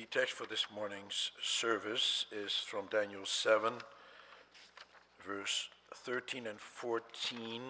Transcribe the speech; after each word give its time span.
The 0.00 0.06
text 0.06 0.32
for 0.32 0.46
this 0.46 0.64
morning's 0.74 1.30
service 1.42 2.24
is 2.32 2.54
from 2.54 2.86
Daniel 2.86 3.26
7, 3.26 3.74
verse 5.22 5.68
13 5.94 6.46
and 6.46 6.58
14, 6.58 7.60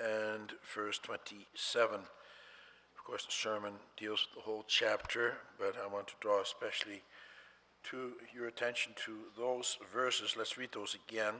and 0.00 0.52
verse 0.74 0.98
27. 0.98 2.00
Of 2.00 3.04
course, 3.04 3.26
the 3.26 3.30
sermon 3.30 3.74
deals 3.96 4.26
with 4.26 4.42
the 4.42 4.50
whole 4.50 4.64
chapter, 4.66 5.34
but 5.56 5.76
I 5.80 5.86
want 5.86 6.08
to 6.08 6.14
draw 6.18 6.42
especially 6.42 7.02
to 7.90 8.14
your 8.34 8.48
attention 8.48 8.94
to 9.06 9.12
those 9.36 9.78
verses. 9.94 10.34
Let's 10.36 10.58
read 10.58 10.70
those 10.74 10.96
again. 11.08 11.34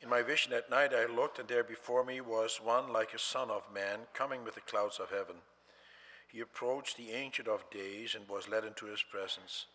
In 0.00 0.08
my 0.08 0.22
vision 0.22 0.54
at 0.54 0.70
night 0.70 0.94
I 0.94 1.04
looked, 1.04 1.38
and 1.38 1.48
there 1.48 1.64
before 1.64 2.02
me 2.02 2.22
was 2.22 2.62
one 2.64 2.94
like 2.94 3.12
a 3.12 3.18
son 3.18 3.50
of 3.50 3.70
man 3.74 4.06
coming 4.14 4.42
with 4.42 4.54
the 4.54 4.62
clouds 4.62 4.98
of 4.98 5.10
heaven. 5.10 5.36
He 6.34 6.40
approached 6.40 6.96
the 6.96 7.12
Ancient 7.12 7.46
of 7.46 7.70
Days 7.70 8.16
and 8.16 8.28
was 8.28 8.48
led 8.48 8.64
into 8.64 8.86
his 8.86 9.04
presence. 9.04 9.66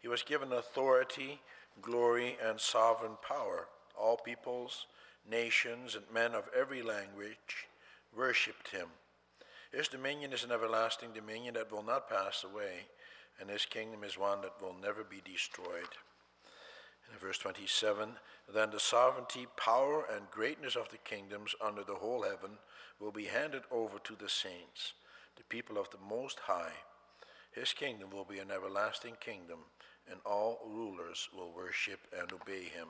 He 0.00 0.08
was 0.08 0.22
given 0.22 0.54
authority, 0.54 1.38
glory, 1.82 2.38
and 2.42 2.58
sovereign 2.58 3.18
power. 3.20 3.68
All 3.94 4.16
peoples, 4.16 4.86
nations, 5.30 5.96
and 5.96 6.10
men 6.10 6.34
of 6.34 6.48
every 6.56 6.80
language 6.80 7.68
worshipped 8.16 8.68
him. 8.68 8.88
His 9.70 9.88
dominion 9.88 10.32
is 10.32 10.44
an 10.44 10.50
everlasting 10.50 11.12
dominion 11.12 11.52
that 11.54 11.70
will 11.70 11.82
not 11.82 12.08
pass 12.08 12.42
away, 12.42 12.86
and 13.38 13.50
his 13.50 13.66
kingdom 13.66 14.02
is 14.02 14.16
one 14.16 14.40
that 14.40 14.62
will 14.62 14.76
never 14.80 15.04
be 15.04 15.20
destroyed. 15.30 15.92
In 17.12 17.18
verse 17.18 17.36
27, 17.36 18.12
then 18.54 18.70
the 18.70 18.80
sovereignty, 18.80 19.46
power, 19.58 20.06
and 20.10 20.30
greatness 20.30 20.74
of 20.74 20.88
the 20.88 20.96
kingdoms 21.04 21.54
under 21.60 21.84
the 21.84 21.96
whole 21.96 22.22
heaven 22.22 22.56
will 22.98 23.12
be 23.12 23.26
handed 23.26 23.64
over 23.70 23.98
to 23.98 24.16
the 24.16 24.30
saints 24.30 24.94
the 25.38 25.44
people 25.44 25.78
of 25.78 25.88
the 25.90 25.98
Most 26.08 26.40
High. 26.40 26.72
His 27.52 27.72
kingdom 27.72 28.10
will 28.10 28.24
be 28.24 28.40
an 28.40 28.50
everlasting 28.50 29.14
kingdom, 29.20 29.60
and 30.10 30.20
all 30.26 30.58
rulers 30.68 31.28
will 31.34 31.52
worship 31.56 32.00
and 32.20 32.30
obey 32.32 32.64
him. 32.64 32.88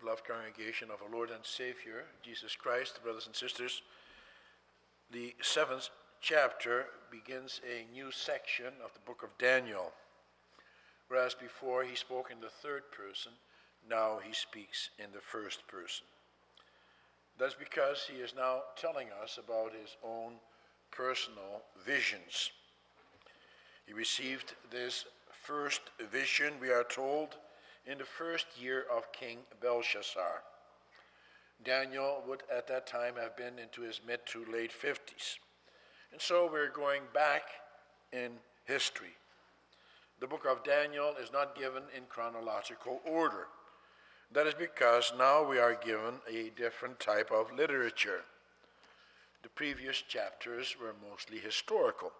Beloved 0.00 0.24
congregation 0.24 0.88
of 0.90 1.02
our 1.02 1.14
Lord 1.14 1.30
and 1.30 1.44
Savior, 1.44 2.04
Jesus 2.22 2.56
Christ, 2.56 3.02
brothers 3.02 3.26
and 3.26 3.36
sisters, 3.36 3.82
the 5.12 5.34
seventh 5.42 5.90
chapter 6.20 6.86
begins 7.10 7.60
a 7.68 7.92
new 7.92 8.10
section 8.10 8.72
of 8.82 8.94
the 8.94 9.00
book 9.04 9.22
of 9.22 9.36
Daniel. 9.38 9.92
Whereas 11.08 11.34
before 11.34 11.82
he 11.82 11.96
spoke 11.96 12.30
in 12.30 12.40
the 12.40 12.48
third 12.48 12.84
person, 12.92 13.32
now 13.88 14.18
he 14.24 14.32
speaks 14.32 14.90
in 14.98 15.06
the 15.12 15.20
first 15.20 15.66
person. 15.66 16.06
That's 17.38 17.54
because 17.54 18.08
he 18.10 18.20
is 18.20 18.34
now 18.36 18.62
telling 18.76 19.08
us 19.22 19.38
about 19.42 19.72
his 19.72 19.96
own 20.04 20.34
personal 20.90 21.62
visions. 21.84 22.50
He 23.86 23.92
received 23.92 24.54
this 24.70 25.06
first 25.42 25.80
vision, 26.10 26.54
we 26.60 26.70
are 26.70 26.84
told, 26.84 27.36
in 27.86 27.98
the 27.98 28.04
first 28.04 28.46
year 28.60 28.84
of 28.94 29.10
King 29.12 29.38
Belshazzar. 29.60 30.42
Daniel 31.64 32.22
would 32.26 32.42
at 32.54 32.66
that 32.68 32.86
time 32.86 33.14
have 33.20 33.36
been 33.36 33.58
into 33.58 33.82
his 33.82 34.00
mid 34.06 34.20
to 34.26 34.44
late 34.52 34.70
50s. 34.70 35.36
And 36.12 36.20
so 36.20 36.48
we're 36.50 36.70
going 36.70 37.02
back 37.12 37.42
in 38.12 38.32
history. 38.64 39.16
The 40.20 40.26
book 40.26 40.44
of 40.48 40.62
Daniel 40.64 41.14
is 41.20 41.32
not 41.32 41.58
given 41.58 41.82
in 41.96 42.04
chronological 42.08 43.00
order. 43.04 43.46
That 44.32 44.46
is 44.46 44.54
because 44.54 45.12
now 45.18 45.42
we 45.42 45.58
are 45.58 45.74
given 45.74 46.20
a 46.28 46.50
different 46.50 47.00
type 47.00 47.32
of 47.32 47.52
literature. 47.52 48.20
The 49.42 49.48
previous 49.48 50.02
chapters 50.02 50.76
were 50.80 50.94
mostly 51.10 51.38
historical. 51.38 52.12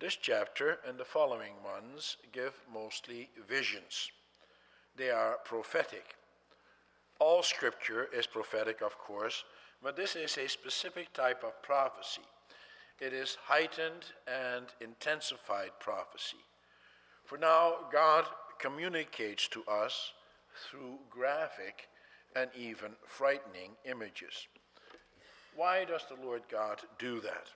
This 0.00 0.16
chapter 0.16 0.78
and 0.88 0.98
the 0.98 1.04
following 1.04 1.52
ones 1.64 2.16
give 2.32 2.54
mostly 2.72 3.30
visions. 3.48 4.10
They 4.96 5.10
are 5.10 5.38
prophetic. 5.44 6.16
All 7.20 7.44
scripture 7.44 8.08
is 8.12 8.26
prophetic, 8.26 8.82
of 8.82 8.98
course, 8.98 9.44
but 9.80 9.96
this 9.96 10.16
is 10.16 10.36
a 10.36 10.48
specific 10.48 11.12
type 11.12 11.44
of 11.44 11.62
prophecy. 11.62 12.22
It 13.00 13.12
is 13.12 13.38
heightened 13.44 14.06
and 14.26 14.66
intensified 14.80 15.70
prophecy. 15.78 16.38
For 17.24 17.38
now, 17.38 17.76
God 17.92 18.24
communicates 18.58 19.46
to 19.48 19.62
us 19.70 20.12
through 20.54 20.98
graphic 21.10 21.88
and 22.34 22.50
even 22.56 22.92
frightening 23.06 23.72
images. 23.84 24.48
Why 25.54 25.84
does 25.84 26.02
the 26.08 26.24
Lord 26.24 26.42
God 26.50 26.80
do 26.98 27.20
that? 27.20 27.48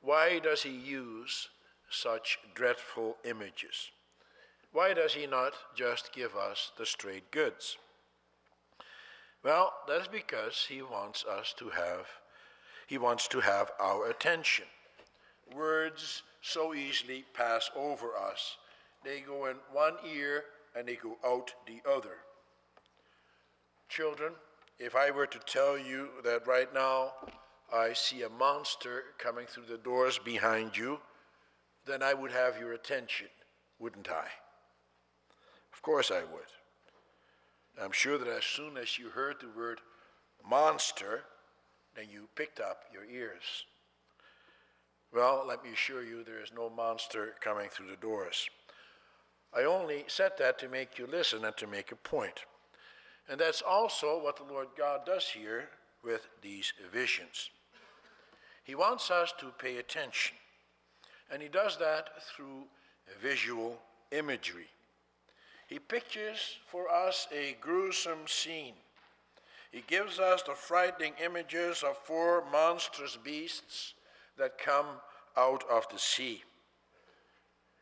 Why 0.00 0.38
does 0.38 0.62
He 0.62 0.70
use 0.70 1.48
such 1.90 2.38
dreadful 2.54 3.16
images? 3.24 3.90
Why 4.72 4.94
does 4.94 5.14
He 5.14 5.26
not 5.26 5.52
just 5.76 6.12
give 6.12 6.34
us 6.34 6.72
the 6.78 6.86
straight 6.86 7.30
goods? 7.30 7.76
Well, 9.42 9.72
that 9.86 10.00
is 10.00 10.08
because 10.08 10.66
He 10.68 10.82
wants 10.82 11.24
us 11.24 11.54
to 11.58 11.68
have, 11.68 12.06
He 12.86 12.98
wants 12.98 13.28
to 13.28 13.40
have 13.40 13.70
our 13.78 14.08
attention. 14.08 14.64
Words 15.54 16.22
so 16.40 16.74
easily 16.74 17.24
pass 17.34 17.70
over 17.76 18.16
us. 18.16 18.56
They 19.04 19.20
go 19.20 19.46
in 19.46 19.56
one 19.72 19.94
ear 20.10 20.44
and 20.74 20.86
they 20.88 20.96
go 20.96 21.16
out 21.24 21.52
the 21.66 21.80
other. 21.88 22.16
Children, 23.88 24.32
if 24.78 24.96
I 24.96 25.10
were 25.10 25.26
to 25.26 25.38
tell 25.40 25.78
you 25.78 26.08
that 26.24 26.46
right 26.46 26.72
now 26.74 27.12
I 27.72 27.92
see 27.92 28.22
a 28.22 28.28
monster 28.28 29.04
coming 29.18 29.46
through 29.46 29.66
the 29.66 29.78
doors 29.78 30.18
behind 30.18 30.76
you, 30.76 30.98
then 31.86 32.02
I 32.02 32.14
would 32.14 32.32
have 32.32 32.58
your 32.58 32.72
attention, 32.72 33.28
wouldn't 33.78 34.10
I? 34.10 34.26
Of 35.72 35.82
course 35.82 36.10
I 36.10 36.20
would. 36.20 36.50
I'm 37.82 37.92
sure 37.92 38.18
that 38.18 38.28
as 38.28 38.44
soon 38.44 38.76
as 38.76 38.98
you 38.98 39.10
heard 39.10 39.36
the 39.40 39.48
word 39.56 39.80
monster, 40.48 41.22
then 41.96 42.06
you 42.10 42.28
picked 42.34 42.60
up 42.60 42.84
your 42.92 43.04
ears. 43.04 43.64
Well, 45.12 45.44
let 45.46 45.64
me 45.64 45.70
assure 45.72 46.02
you 46.02 46.24
there 46.24 46.42
is 46.42 46.50
no 46.54 46.70
monster 46.70 47.34
coming 47.40 47.68
through 47.68 47.88
the 47.88 47.96
doors. 47.96 48.48
I 49.56 49.64
only 49.64 50.04
said 50.08 50.32
that 50.38 50.58
to 50.58 50.68
make 50.68 50.98
you 50.98 51.06
listen 51.06 51.44
and 51.44 51.56
to 51.56 51.66
make 51.66 51.92
a 51.92 51.96
point. 51.96 52.44
And 53.28 53.40
that's 53.40 53.62
also 53.62 54.22
what 54.22 54.36
the 54.36 54.52
Lord 54.52 54.68
God 54.76 55.06
does 55.06 55.28
here 55.28 55.68
with 56.02 56.26
these 56.42 56.72
visions. 56.92 57.50
He 58.64 58.74
wants 58.74 59.10
us 59.10 59.32
to 59.38 59.46
pay 59.58 59.76
attention. 59.76 60.36
And 61.30 61.40
he 61.40 61.48
does 61.48 61.76
that 61.78 62.10
through 62.34 62.64
visual 63.22 63.78
imagery. 64.10 64.66
He 65.68 65.78
pictures 65.78 66.58
for 66.66 66.90
us 66.90 67.26
a 67.32 67.56
gruesome 67.60 68.26
scene. 68.26 68.74
He 69.70 69.82
gives 69.86 70.18
us 70.18 70.42
the 70.42 70.54
frightening 70.54 71.14
images 71.24 71.82
of 71.82 71.96
four 71.98 72.44
monstrous 72.52 73.16
beasts 73.16 73.94
that 74.38 74.58
come 74.58 74.86
out 75.36 75.64
of 75.70 75.86
the 75.90 75.98
sea. 75.98 76.42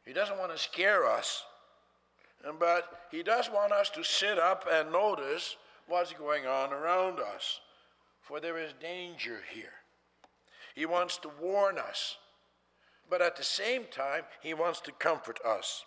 He 0.06 0.12
doesn't 0.12 0.38
want 0.38 0.52
to 0.52 0.58
scare 0.58 1.04
us, 1.04 1.44
but 2.58 3.06
he 3.10 3.22
does 3.22 3.50
want 3.50 3.72
us 3.72 3.90
to 3.90 4.02
sit 4.02 4.38
up 4.38 4.66
and 4.70 4.92
notice 4.92 5.56
what's 5.86 6.12
going 6.12 6.46
on 6.46 6.72
around 6.72 7.18
us, 7.20 7.60
for 8.20 8.40
there 8.40 8.58
is 8.58 8.72
danger 8.80 9.40
here. 9.52 9.72
He 10.74 10.86
wants 10.86 11.18
to 11.18 11.30
warn 11.40 11.78
us, 11.78 12.16
but 13.10 13.20
at 13.20 13.36
the 13.36 13.44
same 13.44 13.84
time, 13.90 14.22
he 14.42 14.54
wants 14.54 14.80
to 14.82 14.92
comfort 14.92 15.38
us. 15.44 15.84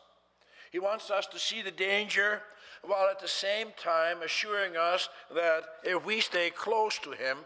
He 0.71 0.79
wants 0.79 1.09
us 1.09 1.25
to 1.27 1.39
see 1.39 1.61
the 1.61 1.71
danger 1.71 2.41
while 2.83 3.09
at 3.09 3.19
the 3.19 3.27
same 3.27 3.69
time 3.77 4.21
assuring 4.21 4.77
us 4.77 5.09
that 5.33 5.63
if 5.83 6.05
we 6.05 6.19
stay 6.19 6.49
close 6.49 6.99
to 6.99 7.11
him, 7.11 7.37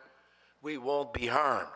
we 0.62 0.78
won't 0.78 1.14
be 1.14 1.28
harmed. 1.28 1.70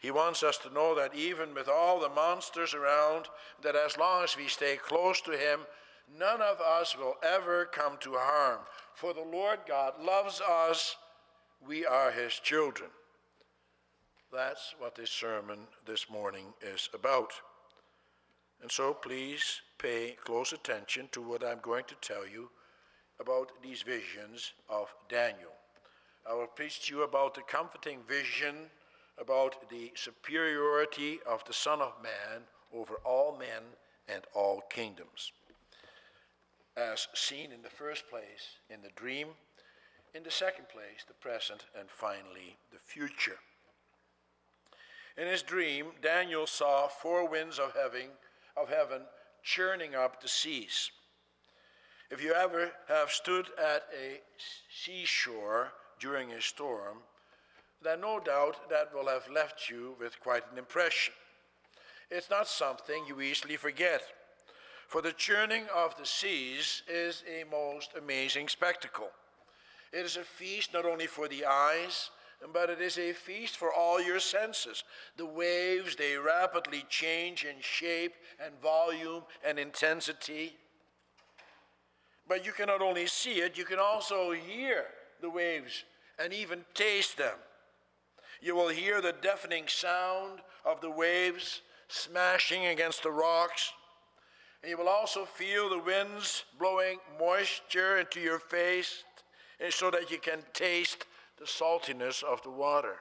He 0.00 0.10
wants 0.10 0.42
us 0.42 0.56
to 0.58 0.72
know 0.72 0.94
that 0.94 1.14
even 1.14 1.54
with 1.54 1.68
all 1.68 2.00
the 2.00 2.08
monsters 2.08 2.72
around, 2.72 3.26
that 3.62 3.76
as 3.76 3.98
long 3.98 4.24
as 4.24 4.34
we 4.34 4.48
stay 4.48 4.76
close 4.76 5.20
to 5.20 5.32
Him, 5.32 5.60
none 6.18 6.40
of 6.40 6.58
us 6.60 6.96
will 6.96 7.16
ever 7.22 7.66
come 7.66 7.98
to 8.00 8.14
harm. 8.14 8.60
For 8.94 9.12
the 9.12 9.20
Lord 9.20 9.58
God 9.68 10.02
loves 10.02 10.40
us, 10.40 10.96
we 11.66 11.84
are 11.84 12.10
His 12.10 12.32
children. 12.32 12.88
That's 14.32 14.74
what 14.78 14.94
this 14.94 15.10
sermon 15.10 15.58
this 15.86 16.08
morning 16.08 16.46
is 16.62 16.88
about. 16.94 17.32
And 18.62 18.70
so 18.70 18.94
please 18.94 19.60
pay 19.78 20.16
close 20.24 20.54
attention 20.54 21.08
to 21.12 21.20
what 21.20 21.44
I'm 21.44 21.60
going 21.60 21.84
to 21.88 21.94
tell 22.00 22.26
you 22.26 22.48
about 23.20 23.50
these 23.62 23.82
visions 23.82 24.52
of 24.70 24.88
Daniel. 25.10 25.52
I 26.28 26.32
will 26.32 26.46
preach 26.46 26.86
to 26.86 26.94
you 26.94 27.02
about 27.02 27.34
the 27.34 27.42
comforting 27.42 27.98
vision 28.08 28.70
about 29.20 29.68
the 29.68 29.92
superiority 29.94 31.20
of 31.26 31.44
the 31.44 31.52
Son 31.52 31.80
of 31.80 31.92
Man 32.02 32.42
over 32.74 32.94
all 33.04 33.36
men 33.38 33.62
and 34.08 34.22
all 34.34 34.62
kingdoms. 34.70 35.32
As 36.76 37.08
seen 37.14 37.52
in 37.52 37.62
the 37.62 37.68
first 37.68 38.08
place 38.08 38.56
in 38.70 38.82
the 38.82 38.90
dream, 38.96 39.28
In 40.12 40.24
the 40.24 40.30
second 40.30 40.68
place, 40.68 41.04
the 41.06 41.14
present, 41.14 41.66
and 41.78 41.88
finally, 41.88 42.56
the 42.72 42.80
future. 42.80 43.38
In 45.16 45.28
his 45.28 45.42
dream, 45.42 45.92
Daniel 46.02 46.48
saw 46.48 46.88
four 46.88 47.28
winds 47.28 47.60
of 47.60 47.74
heaven, 47.74 48.08
of 48.56 48.68
heaven 48.68 49.02
churning 49.44 49.94
up 49.94 50.20
the 50.20 50.28
seas. 50.28 50.90
If 52.10 52.20
you 52.20 52.32
ever 52.32 52.72
have 52.88 53.10
stood 53.10 53.46
at 53.56 53.84
a 53.96 54.20
seashore 54.68 55.72
during 56.00 56.32
a 56.32 56.40
storm, 56.40 56.98
then 57.82 58.00
no 58.00 58.20
doubt 58.20 58.68
that 58.68 58.94
will 58.94 59.08
have 59.08 59.28
left 59.32 59.70
you 59.70 59.94
with 59.98 60.20
quite 60.20 60.44
an 60.52 60.58
impression. 60.58 61.14
It's 62.10 62.30
not 62.30 62.48
something 62.48 63.04
you 63.06 63.20
easily 63.20 63.56
forget, 63.56 64.02
for 64.88 65.00
the 65.00 65.12
churning 65.12 65.64
of 65.74 65.96
the 65.96 66.06
seas 66.06 66.82
is 66.88 67.22
a 67.28 67.44
most 67.48 67.90
amazing 67.96 68.48
spectacle. 68.48 69.10
It 69.92 70.04
is 70.04 70.16
a 70.16 70.24
feast 70.24 70.74
not 70.74 70.84
only 70.84 71.06
for 71.06 71.28
the 71.28 71.44
eyes, 71.46 72.10
but 72.52 72.70
it 72.70 72.80
is 72.80 72.98
a 72.98 73.12
feast 73.12 73.56
for 73.56 73.72
all 73.72 74.00
your 74.00 74.20
senses. 74.20 74.82
The 75.16 75.26
waves, 75.26 75.96
they 75.96 76.16
rapidly 76.16 76.84
change 76.88 77.44
in 77.44 77.56
shape 77.60 78.14
and 78.44 78.60
volume 78.60 79.22
and 79.44 79.58
intensity. 79.58 80.56
But 82.26 82.46
you 82.46 82.52
can 82.52 82.66
not 82.66 82.82
only 82.82 83.06
see 83.06 83.40
it, 83.40 83.58
you 83.58 83.64
can 83.64 83.78
also 83.78 84.32
hear 84.32 84.84
the 85.20 85.30
waves 85.30 85.84
and 86.18 86.32
even 86.32 86.64
taste 86.74 87.16
them. 87.16 87.36
You 88.40 88.56
will 88.56 88.68
hear 88.68 89.00
the 89.00 89.14
deafening 89.20 89.64
sound 89.66 90.40
of 90.64 90.80
the 90.80 90.90
waves 90.90 91.62
smashing 91.88 92.66
against 92.66 93.02
the 93.02 93.10
rocks. 93.10 93.72
And 94.62 94.70
you 94.70 94.78
will 94.78 94.88
also 94.88 95.24
feel 95.24 95.68
the 95.68 95.78
winds 95.78 96.44
blowing 96.58 96.98
moisture 97.18 97.98
into 97.98 98.20
your 98.20 98.38
face 98.38 99.04
eh, 99.60 99.70
so 99.70 99.90
that 99.90 100.10
you 100.10 100.18
can 100.18 100.40
taste 100.52 101.06
the 101.38 101.46
saltiness 101.46 102.22
of 102.22 102.42
the 102.42 102.50
water. 102.50 102.96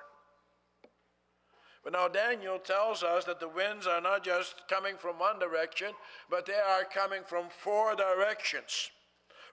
But 1.83 1.93
now 1.93 2.07
Daniel 2.07 2.59
tells 2.59 3.03
us 3.03 3.25
that 3.25 3.39
the 3.39 3.47
winds 3.47 3.87
are 3.87 4.01
not 4.01 4.23
just 4.23 4.67
coming 4.69 4.95
from 4.97 5.19
one 5.19 5.39
direction, 5.39 5.91
but 6.29 6.45
they 6.45 6.53
are 6.53 6.83
coming 6.83 7.21
from 7.25 7.45
four 7.49 7.95
directions 7.95 8.91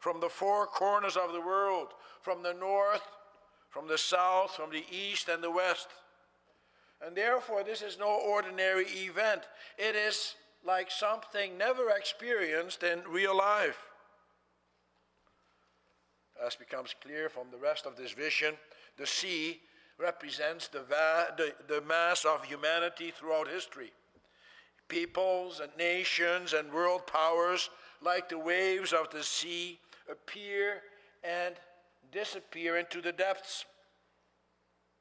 from 0.07 0.21
the 0.21 0.29
four 0.29 0.67
corners 0.67 1.17
of 1.17 1.33
the 1.33 1.41
world, 1.41 1.89
from 2.23 2.43
the 2.43 2.55
north, 2.55 3.03
from 3.77 3.89
the 3.89 3.99
south, 3.99 4.53
from 4.53 4.71
the 4.71 4.85
east, 4.91 5.29
and 5.29 5.45
the 5.45 5.51
west. 5.51 5.89
And 7.07 7.15
therefore, 7.15 7.63
this 7.63 7.83
is 7.83 7.99
no 7.99 8.09
ordinary 8.09 8.87
event. 8.87 9.43
It 9.77 9.95
is 9.95 10.35
like 10.65 10.91
something 10.91 11.59
never 11.59 11.91
experienced 11.91 12.83
in 12.83 13.03
real 13.07 13.37
life. 13.37 13.77
As 16.43 16.57
becomes 16.57 16.95
clear 17.03 17.29
from 17.29 17.49
the 17.51 17.59
rest 17.59 17.85
of 17.85 17.97
this 17.97 18.13
vision, 18.13 18.55
the 18.97 19.07
sea 19.07 19.61
represents 19.99 20.69
the, 20.69 20.81
va- 20.81 21.35
the, 21.37 21.53
the 21.69 21.83
mass 21.83 22.25
of 22.25 22.45
humanity 22.45 23.13
throughout 23.15 23.47
history. 23.47 23.93
Peoples 24.89 25.61
and 25.61 25.71
nations 25.77 26.55
and 26.55 26.73
world 26.73 27.07
powers, 27.07 27.69
like 28.01 28.31
the 28.31 28.39
waves 28.39 28.95
of 28.95 29.11
the 29.11 29.23
sea, 29.23 29.79
appear 30.11 30.81
and 31.23 31.57
disappear 32.13 32.77
into 32.77 33.01
the 33.01 33.13
depths. 33.13 33.65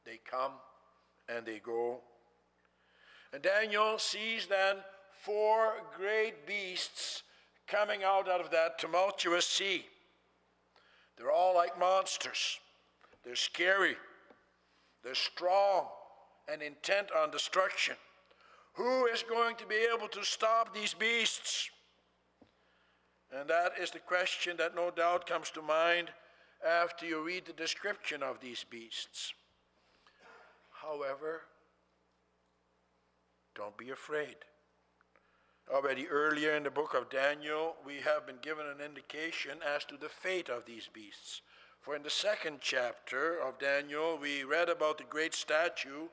They 0.05 0.19
come 0.29 0.51
and 1.27 1.45
they 1.45 1.59
go. 1.59 1.99
And 3.33 3.41
Daniel 3.41 3.97
sees 3.97 4.47
then 4.47 4.77
four 5.21 5.73
great 5.97 6.45
beasts 6.45 7.23
coming 7.67 8.03
out 8.03 8.29
out 8.29 8.41
of 8.41 8.51
that 8.51 8.77
tumultuous 8.79 9.45
sea. 9.45 9.85
They're 11.17 11.31
all 11.31 11.55
like 11.55 11.79
monsters. 11.79 12.59
They're 13.23 13.35
scary. 13.35 13.95
They're 15.03 15.15
strong 15.15 15.85
and 16.51 16.61
intent 16.61 17.09
on 17.17 17.31
destruction. 17.31 17.95
Who 18.73 19.05
is 19.07 19.23
going 19.23 19.55
to 19.57 19.65
be 19.65 19.87
able 19.93 20.07
to 20.09 20.23
stop 20.23 20.73
these 20.73 20.93
beasts? 20.93 21.69
And 23.33 23.49
that 23.49 23.73
is 23.79 23.91
the 23.91 23.99
question 23.99 24.57
that 24.57 24.75
no 24.75 24.91
doubt 24.91 25.27
comes 25.27 25.49
to 25.51 25.61
mind 25.61 26.09
after 26.65 27.05
you 27.05 27.23
read 27.23 27.45
the 27.45 27.53
description 27.53 28.23
of 28.23 28.39
these 28.39 28.65
beasts. 28.69 29.33
However, 30.71 31.41
don't 33.55 33.77
be 33.77 33.91
afraid. 33.91 34.35
Already 35.71 36.07
earlier 36.07 36.55
in 36.55 36.63
the 36.63 36.69
book 36.69 36.93
of 36.93 37.09
Daniel, 37.09 37.75
we 37.85 37.95
have 37.95 38.27
been 38.27 38.37
given 38.41 38.65
an 38.67 38.83
indication 38.83 39.59
as 39.75 39.85
to 39.85 39.97
the 39.97 40.09
fate 40.09 40.49
of 40.49 40.65
these 40.65 40.89
beasts. 40.93 41.41
For 41.81 41.95
in 41.95 42.03
the 42.03 42.09
second 42.09 42.59
chapter 42.61 43.39
of 43.39 43.59
Daniel, 43.59 44.17
we 44.19 44.43
read 44.43 44.69
about 44.69 44.97
the 44.97 45.03
great 45.05 45.33
statue, 45.33 46.07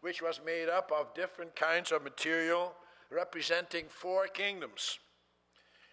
which 0.00 0.22
was 0.22 0.40
made 0.44 0.68
up 0.68 0.90
of 0.92 1.14
different 1.14 1.54
kinds 1.54 1.92
of 1.92 2.02
material 2.02 2.74
representing 3.10 3.86
four 3.88 4.26
kingdoms. 4.26 4.98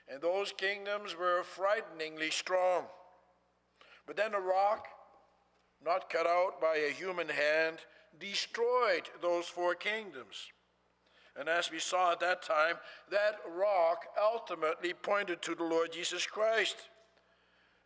And 0.08 0.22
those 0.22 0.52
kingdoms 0.52 1.16
were 1.16 1.44
frighteningly 1.44 2.32
strong. 2.32 2.86
But 4.06 4.18
then 4.18 4.34
a 4.34 4.40
rock, 4.40 4.88
not 5.84 6.10
cut 6.10 6.28
out 6.28 6.60
by 6.62 6.78
a 6.78 6.92
human 6.92 7.30
hand, 7.30 7.80
destroyed 8.20 9.10
those 9.22 9.46
four 9.46 9.76
kingdoms. 9.76 10.52
And 11.40 11.50
as 11.50 11.72
we 11.72 11.80
saw 11.80 12.12
at 12.12 12.20
that 12.20 12.44
time, 12.44 12.76
that 13.10 13.40
rock 13.56 14.06
ultimately 14.22 14.94
pointed 14.94 15.42
to 15.44 15.56
the 15.56 15.64
Lord 15.64 15.92
Jesus 15.92 16.26
Christ. 16.26 16.76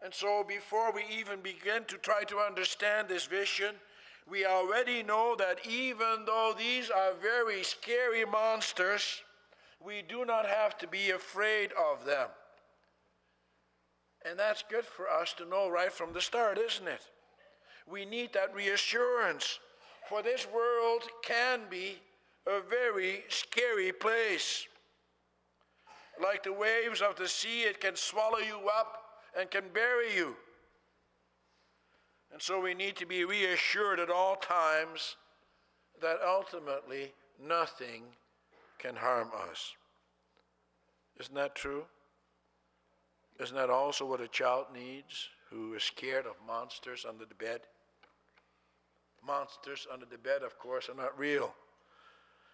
And 0.03 0.13
so, 0.13 0.43
before 0.47 0.91
we 0.91 1.03
even 1.09 1.41
begin 1.41 1.85
to 1.85 1.97
try 1.97 2.23
to 2.25 2.37
understand 2.37 3.07
this 3.07 3.25
vision, 3.25 3.75
we 4.29 4.45
already 4.45 5.01
know 5.01 5.35
that 5.37 5.65
even 5.65 6.25
though 6.25 6.53
these 6.57 6.89
are 6.89 7.13
very 7.13 7.63
scary 7.63 8.25
monsters, 8.25 9.21
we 9.83 10.03
do 10.07 10.25
not 10.25 10.45
have 10.45 10.77
to 10.79 10.87
be 10.87 11.11
afraid 11.11 11.71
of 11.71 12.05
them. 12.05 12.27
And 14.29 14.37
that's 14.37 14.63
good 14.69 14.85
for 14.85 15.09
us 15.09 15.33
to 15.33 15.45
know 15.45 15.69
right 15.69 15.91
from 15.91 16.11
the 16.11 16.21
start, 16.21 16.57
isn't 16.57 16.87
it? 16.87 17.01
We 17.89 18.03
need 18.03 18.33
that 18.33 18.53
reassurance, 18.53 19.59
for 20.09 20.21
this 20.21 20.47
world 20.53 21.03
can 21.23 21.61
be 21.69 21.97
a 22.45 22.59
very 22.61 23.23
scary 23.29 23.91
place. 23.91 24.67
Like 26.21 26.43
the 26.43 26.51
waves 26.51 27.01
of 27.01 27.15
the 27.15 27.27
sea, 27.27 27.61
it 27.61 27.79
can 27.79 27.95
swallow 27.95 28.39
you 28.39 28.59
up 28.75 29.03
and 29.39 29.49
can 29.49 29.65
bury 29.73 30.13
you. 30.15 30.35
And 32.33 32.41
so 32.41 32.59
we 32.59 32.73
need 32.73 32.95
to 32.97 33.05
be 33.05 33.23
reassured 33.23 33.99
at 33.99 34.09
all 34.09 34.35
times 34.35 35.15
that 36.01 36.17
ultimately 36.25 37.13
nothing 37.41 38.03
can 38.79 38.95
harm 38.95 39.29
us. 39.49 39.73
Isn't 41.19 41.35
that 41.35 41.55
true? 41.55 41.85
Isn't 43.39 43.55
that 43.55 43.69
also 43.69 44.05
what 44.05 44.21
a 44.21 44.27
child 44.27 44.67
needs 44.73 45.29
who 45.49 45.73
is 45.75 45.83
scared 45.83 46.25
of 46.25 46.33
monsters 46.45 47.05
under 47.07 47.25
the 47.25 47.35
bed? 47.35 47.61
Monsters 49.25 49.87
under 49.91 50.05
the 50.05 50.17
bed, 50.17 50.41
of 50.41 50.57
course, 50.57 50.89
are 50.89 50.95
not 50.95 51.17
real. 51.17 51.53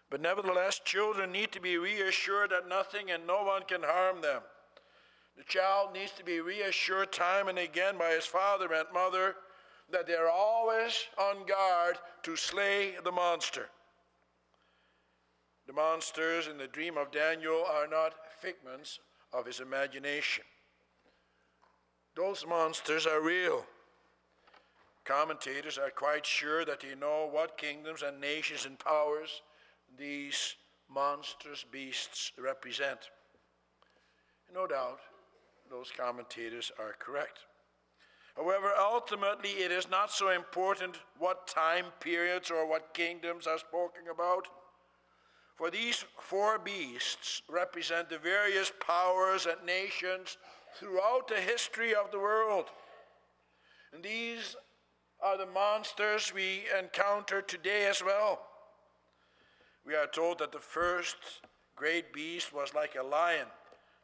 But 0.10 0.22
nevertheless, 0.22 0.82
children 0.84 1.32
need 1.32 1.52
to 1.54 1.62
be 1.62 1.78
reassured 1.78 2.52
that 2.52 2.68
nothing 2.68 3.12
and 3.12 3.26
no 3.26 3.44
one 3.44 3.64
can 3.64 3.82
harm 3.84 4.22
them. 4.22 4.42
The 5.38 5.44
child 5.44 5.94
needs 5.94 6.12
to 6.14 6.24
be 6.24 6.42
reassured 6.42 7.12
time 7.12 7.48
and 7.48 7.58
again 7.58 7.98
by 7.98 8.12
his 8.12 8.26
father 8.26 8.72
and 8.74 8.86
mother 8.94 9.36
that 9.92 10.06
they're 10.06 10.30
always 10.30 11.06
on 11.18 11.46
guard 11.46 11.98
to 12.24 12.36
slay 12.36 12.94
the 13.04 13.12
monster. 13.12 13.70
The 15.66 15.74
monsters 15.74 16.48
in 16.48 16.58
the 16.58 16.68
dream 16.68 16.98
of 16.98 17.12
Daniel 17.12 17.64
are 17.68 17.88
not 17.88 18.14
figments 18.42 19.00
of 19.32 19.46
his 19.46 19.60
imagination. 19.60 20.44
Those 22.16 22.46
monsters 22.48 23.08
are 23.08 23.22
real. 23.22 23.66
Commentators 25.04 25.78
are 25.78 25.90
quite 25.90 26.26
sure 26.26 26.64
that 26.64 26.80
they 26.80 26.96
know 26.96 27.28
what 27.30 27.58
kingdoms 27.58 28.04
and 28.04 28.22
nations 28.22 28.66
and 28.66 28.80
powers 28.80 29.42
these 29.98 30.56
monstrous 30.90 31.66
beasts 31.70 32.32
represent. 32.38 33.10
No 34.54 34.68
doubt, 34.68 35.00
those 35.70 35.92
commentators 35.96 36.72
are 36.80 36.96
correct. 37.00 37.40
However, 38.36 38.72
ultimately, 38.80 39.52
it 39.52 39.72
is 39.72 39.90
not 39.90 40.12
so 40.12 40.30
important 40.30 40.98
what 41.20 41.48
time 41.48 41.86
periods 42.00 42.50
or 42.50 42.68
what 42.68 42.94
kingdoms 42.94 43.46
are 43.46 43.60
spoken 43.60 44.04
about. 44.12 44.48
For 45.56 45.70
these 45.70 46.04
four 46.20 46.58
beasts 46.58 47.44
represent 47.48 48.10
the 48.10 48.18
various 48.18 48.72
powers 48.80 49.46
and 49.46 49.64
nations 49.66 50.38
throughout 50.80 51.28
the 51.28 51.40
history 51.40 51.94
of 51.94 52.12
the 52.12 52.20
world. 52.20 52.66
And 53.94 54.04
these 54.04 54.56
are 55.22 55.38
the 55.38 55.46
monsters 55.46 56.34
we 56.34 56.64
encounter 56.78 57.42
today 57.42 57.88
as 57.88 58.04
well. 58.04 58.42
We 59.86 59.96
are 59.96 60.08
told 60.08 60.40
that 60.40 60.52
the 60.52 60.60
first 60.60 61.16
great 61.76 62.14
beast 62.14 62.54
was 62.54 62.74
like 62.74 62.96
a 62.96 63.04
lion 63.04 63.48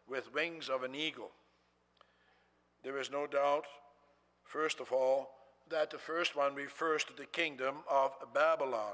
with 0.07 0.33
wings 0.33 0.69
of 0.69 0.83
an 0.83 0.95
eagle. 0.95 1.31
There 2.83 2.97
is 2.97 3.11
no 3.11 3.27
doubt, 3.27 3.65
first 4.43 4.79
of 4.79 4.91
all, 4.91 5.29
that 5.69 5.91
the 5.91 5.97
first 5.97 6.35
one 6.35 6.55
refers 6.55 7.03
to 7.05 7.13
the 7.15 7.25
kingdom 7.25 7.75
of 7.89 8.11
Babylon. 8.33 8.93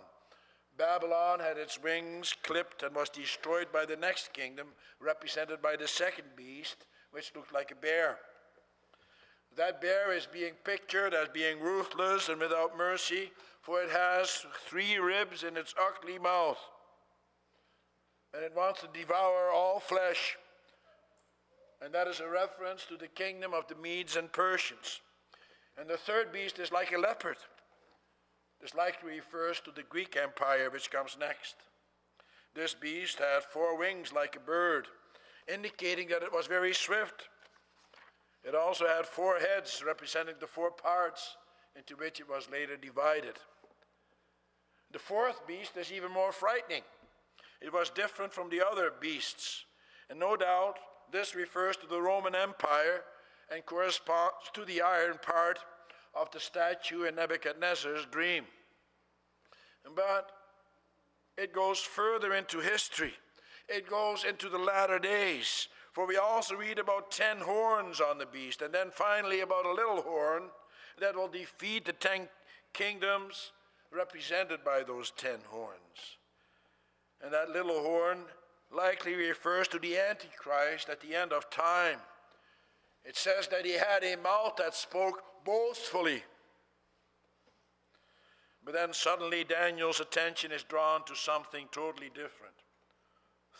Babylon 0.77 1.39
had 1.39 1.57
its 1.57 1.81
wings 1.81 2.35
clipped 2.43 2.83
and 2.83 2.93
was 2.93 3.09
destroyed 3.09 3.67
by 3.71 3.85
the 3.85 3.95
next 3.95 4.33
kingdom, 4.33 4.67
represented 4.99 5.61
by 5.61 5.75
the 5.77 5.87
second 5.87 6.25
beast, 6.35 6.85
which 7.15 7.31
looked 7.33 7.53
like 7.53 7.71
a 7.71 7.75
bear. 7.75 8.17
That 9.55 9.79
bear 9.79 10.11
is 10.11 10.27
being 10.31 10.51
pictured 10.65 11.13
as 11.13 11.29
being 11.29 11.61
ruthless 11.61 12.27
and 12.27 12.41
without 12.41 12.77
mercy, 12.77 13.31
for 13.61 13.81
it 13.81 13.89
has 13.89 14.45
three 14.67 14.97
ribs 14.97 15.43
in 15.43 15.55
its 15.55 15.73
ugly 15.81 16.19
mouth. 16.19 16.59
And 18.33 18.43
it 18.43 18.53
wants 18.53 18.81
to 18.81 18.89
devour 18.93 19.49
all 19.49 19.79
flesh. 19.79 20.35
And 21.81 21.93
that 21.93 22.09
is 22.09 22.19
a 22.19 22.27
reference 22.27 22.85
to 22.87 22.97
the 22.97 23.07
kingdom 23.07 23.53
of 23.53 23.65
the 23.69 23.75
Medes 23.75 24.17
and 24.17 24.29
Persians. 24.29 24.99
And 25.77 25.89
the 25.89 25.95
third 25.95 26.33
beast 26.33 26.59
is 26.59 26.73
like 26.73 26.91
a 26.91 26.99
leopard. 26.99 27.37
This 28.61 28.75
likely 28.75 29.15
refers 29.15 29.61
to 29.61 29.71
the 29.71 29.83
Greek 29.83 30.17
Empire, 30.21 30.69
which 30.69 30.91
comes 30.91 31.15
next. 31.17 31.55
This 32.53 32.73
beast 32.73 33.19
had 33.19 33.43
four 33.43 33.77
wings 33.77 34.11
like 34.11 34.35
a 34.35 34.39
bird, 34.39 34.87
indicating 35.51 36.07
that 36.09 36.23
it 36.23 36.33
was 36.33 36.47
very 36.47 36.73
swift. 36.73 37.29
It 38.43 38.55
also 38.55 38.87
had 38.87 39.05
four 39.05 39.37
heads, 39.39 39.83
representing 39.85 40.35
the 40.39 40.47
four 40.47 40.71
parts 40.71 41.37
into 41.75 41.95
which 41.95 42.19
it 42.19 42.29
was 42.29 42.49
later 42.51 42.77
divided. 42.77 43.35
The 44.91 44.99
fourth 44.99 45.45
beast 45.47 45.75
is 45.77 45.91
even 45.91 46.11
more 46.11 46.31
frightening. 46.31 46.83
It 47.61 47.73
was 47.73 47.89
different 47.89 48.33
from 48.33 48.49
the 48.49 48.65
other 48.65 48.91
beasts, 48.99 49.65
and 50.09 50.19
no 50.19 50.35
doubt 50.35 50.77
this 51.11 51.35
refers 51.35 51.75
to 51.77 51.87
the 51.87 52.01
Roman 52.01 52.35
Empire 52.35 53.01
and 53.51 53.65
corresponds 53.65 54.49
to 54.53 54.65
the 54.65 54.81
iron 54.81 55.19
part 55.21 55.59
of 56.13 56.31
the 56.31 56.39
statue 56.39 57.03
in 57.03 57.15
Nebuchadnezzar's 57.15 58.05
dream. 58.05 58.45
But 59.95 60.31
it 61.37 61.53
goes 61.53 61.79
further 61.79 62.33
into 62.33 62.59
history. 62.59 63.13
It 63.67 63.89
goes 63.89 64.23
into 64.23 64.49
the 64.49 64.57
latter 64.57 64.99
days. 64.99 65.67
For 65.93 66.05
we 66.05 66.17
also 66.17 66.55
read 66.55 66.77
about 66.77 67.09
ten 67.09 67.37
horns 67.37 68.01
on 68.01 68.17
the 68.17 68.25
beast, 68.25 68.61
and 68.61 68.73
then 68.73 68.91
finally 68.91 69.39
about 69.39 69.65
a 69.65 69.73
little 69.73 70.01
horn 70.01 70.43
that 70.99 71.15
will 71.15 71.29
defeat 71.29 71.85
the 71.85 71.93
ten 71.93 72.27
kingdoms 72.73 73.53
represented 73.91 74.63
by 74.63 74.83
those 74.83 75.11
ten 75.11 75.39
horns. 75.47 76.17
And 77.23 77.33
that 77.33 77.49
little 77.49 77.81
horn 77.81 78.19
likely 78.71 79.15
refers 79.15 79.69
to 79.69 79.79
the 79.79 79.97
Antichrist 79.97 80.89
at 80.89 80.99
the 80.99 81.15
end 81.15 81.31
of 81.31 81.49
time. 81.49 81.99
It 83.05 83.15
says 83.15 83.47
that 83.47 83.65
he 83.65 83.73
had 83.73 84.03
a 84.03 84.17
mouth 84.17 84.57
that 84.57 84.75
spoke 84.75 85.23
boastfully. 85.45 86.23
But 88.65 88.73
then 88.73 88.91
suddenly 88.93 89.43
Daniel's 89.43 90.01
attention 90.01 90.51
is 90.51 90.63
drawn 90.63 91.05
to 91.05 91.15
something 91.15 91.67
totally 91.71 92.09
different. 92.09 92.55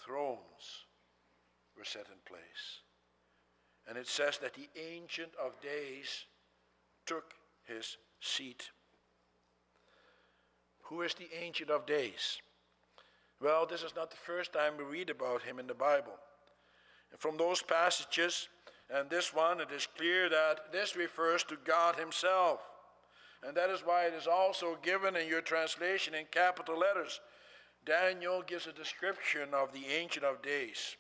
Thrones 0.04 0.86
were 1.78 1.86
set 1.86 2.08
in 2.08 2.20
place. 2.26 2.82
And 3.88 3.98
it 3.98 4.08
says 4.08 4.38
that 4.40 4.56
the 4.56 4.70
Ancient 4.80 5.32
of 5.44 5.62
Days 5.62 6.26
took 7.06 7.34
his 7.66 7.98
seat. 8.20 8.70
Who 10.84 11.02
is 11.02 11.14
the 11.14 11.30
Ancient 11.40 11.70
of 11.70 11.86
Days? 11.86 12.40
Well, 13.42 13.66
this 13.66 13.84
is 13.84 13.96
not 13.96 14.12
the 14.12 14.18
first 14.18 14.54
time 14.54 14.74
we 14.78 14.84
read 14.84 15.10
about 15.10 15.44
him 15.44 15.60
in 15.60 15.68
the 15.68 15.74
Bible. 15.74 16.14
From 17.18 17.38
those 17.38 17.62
passages, 17.62 18.50
and 18.90 19.10
this 19.10 19.34
one, 19.34 19.62
it 19.62 19.72
is 19.72 19.88
clear 19.98 20.30
that 20.30 20.72
this 20.72 20.96
refers 20.96 21.44
to 21.46 21.58
God 21.66 21.96
Himself. 21.96 22.60
And 23.46 23.56
that 23.58 23.70
is 23.70 23.82
why 23.82 24.06
it 24.06 24.14
is 24.14 24.28
also 24.28 24.78
given 24.82 25.16
in 25.16 25.28
your 25.28 25.42
translation 25.42 26.14
in 26.14 26.26
capital 26.32 26.78
letters. 26.78 27.20
Daniel 27.86 28.44
gives 28.46 28.66
a 28.66 28.74
description 28.74 29.50
of 29.54 29.72
the 29.72 29.86
Ancient 29.94 30.26
of 30.26 30.42
Days. 30.42 30.96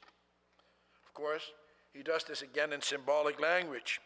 Of 1.06 1.14
course, 1.14 1.52
he 1.94 2.04
does 2.04 2.24
this 2.24 2.42
again 2.42 2.74
in 2.74 2.82
symbolic 2.82 3.42
language. 3.42 4.00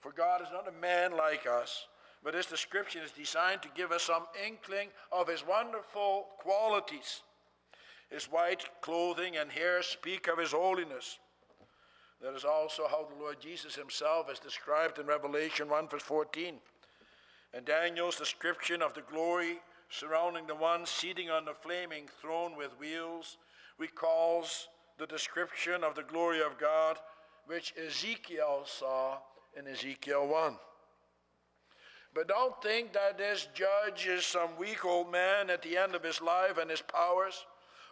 For 0.00 0.12
God 0.12 0.40
is 0.40 0.48
not 0.52 0.68
a 0.68 0.80
man 0.80 1.16
like 1.16 1.46
us, 1.46 1.86
but 2.22 2.34
his 2.34 2.46
description 2.46 3.02
is 3.02 3.10
designed 3.10 3.62
to 3.62 3.68
give 3.74 3.92
us 3.92 4.04
some 4.04 4.24
inkling 4.46 4.88
of 5.12 5.28
his 5.28 5.46
wonderful 5.46 6.26
qualities. 6.38 7.22
His 8.10 8.26
white 8.26 8.64
clothing 8.80 9.36
and 9.36 9.50
hair 9.50 9.82
speak 9.82 10.28
of 10.28 10.38
his 10.38 10.52
holiness. 10.52 11.18
That 12.22 12.34
is 12.34 12.44
also 12.44 12.86
how 12.88 13.06
the 13.06 13.20
Lord 13.20 13.40
Jesus 13.40 13.74
himself 13.74 14.30
is 14.30 14.38
described 14.38 14.98
in 14.98 15.06
Revelation 15.06 15.68
1, 15.68 15.88
verse 15.88 16.02
14. 16.02 16.54
And 17.52 17.66
Daniel's 17.66 18.16
description 18.16 18.80
of 18.80 18.94
the 18.94 19.02
glory 19.02 19.58
surrounding 19.88 20.46
the 20.46 20.54
one 20.54 20.86
seating 20.86 21.30
on 21.30 21.44
the 21.44 21.54
flaming 21.54 22.08
throne 22.20 22.56
with 22.56 22.78
wheels 22.78 23.38
recalls 23.78 24.68
the 24.98 25.06
description 25.06 25.84
of 25.84 25.94
the 25.94 26.02
glory 26.02 26.40
of 26.40 26.58
God 26.58 26.98
which 27.46 27.74
Ezekiel 27.76 28.62
saw 28.64 29.18
in 29.56 29.66
Ezekiel 29.66 30.26
1. 30.26 30.56
But 32.14 32.28
don't 32.28 32.60
think 32.62 32.92
that 32.94 33.18
this 33.18 33.46
judge 33.54 34.06
is 34.06 34.24
some 34.24 34.56
weak 34.58 34.84
old 34.84 35.12
man 35.12 35.50
at 35.50 35.62
the 35.62 35.76
end 35.76 35.94
of 35.94 36.02
his 36.02 36.20
life 36.20 36.58
and 36.58 36.70
his 36.70 36.80
powers, 36.80 37.44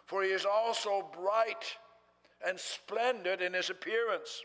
for 0.05 0.23
he 0.23 0.29
is 0.29 0.45
also 0.45 1.07
bright 1.13 1.77
and 2.45 2.59
splendid 2.59 3.41
in 3.41 3.53
his 3.53 3.69
appearance. 3.69 4.43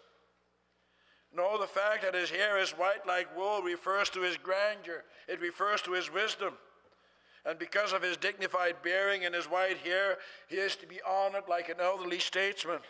No, 1.35 1.59
the 1.59 1.67
fact 1.67 2.03
that 2.03 2.15
his 2.15 2.31
hair 2.31 2.59
is 2.59 2.73
white 2.73 3.07
like 3.07 3.35
wool 3.37 3.63
refers 3.63 4.11
to 4.11 4.21
his 4.21 4.37
grandeur, 4.37 5.05
it 5.29 5.41
refers 5.41 5.81
to 5.83 5.93
his 5.93 6.13
wisdom. 6.13 6.55
And 7.47 7.59
because 7.59 7.93
of 7.93 8.03
his 8.03 8.17
dignified 8.17 8.77
bearing 8.83 9.25
and 9.25 9.35
his 9.35 9.47
white 9.47 9.79
hair, 9.79 10.19
he 10.49 10.57
is 10.57 10.77
to 10.77 10.87
be 10.87 11.01
honored 11.09 11.45
like 11.49 11.69
an 11.69 11.81
elderly 11.81 12.19
statesman. 12.19 12.81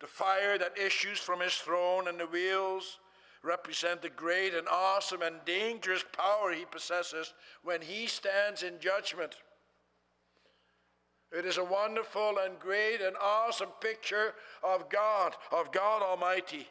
The 0.00 0.06
fire 0.06 0.56
that 0.58 0.78
issues 0.78 1.18
from 1.18 1.40
his 1.40 1.54
throne 1.54 2.08
and 2.08 2.18
the 2.18 2.26
wheels 2.26 2.98
represent 3.42 4.02
the 4.02 4.08
great 4.08 4.54
and 4.54 4.66
awesome 4.68 5.22
and 5.22 5.36
dangerous 5.44 6.04
power 6.12 6.52
he 6.52 6.64
possesses 6.64 7.34
when 7.62 7.82
he 7.82 8.06
stands 8.06 8.62
in 8.62 8.80
judgment. 8.80 9.36
It 11.30 11.44
is 11.44 11.58
a 11.58 11.64
wonderful 11.64 12.38
and 12.42 12.58
great 12.58 13.00
and 13.02 13.14
awesome 13.20 13.68
picture 13.80 14.34
of 14.62 14.88
God, 14.88 15.34
of 15.52 15.70
God 15.72 16.02
Almighty. 16.02 16.66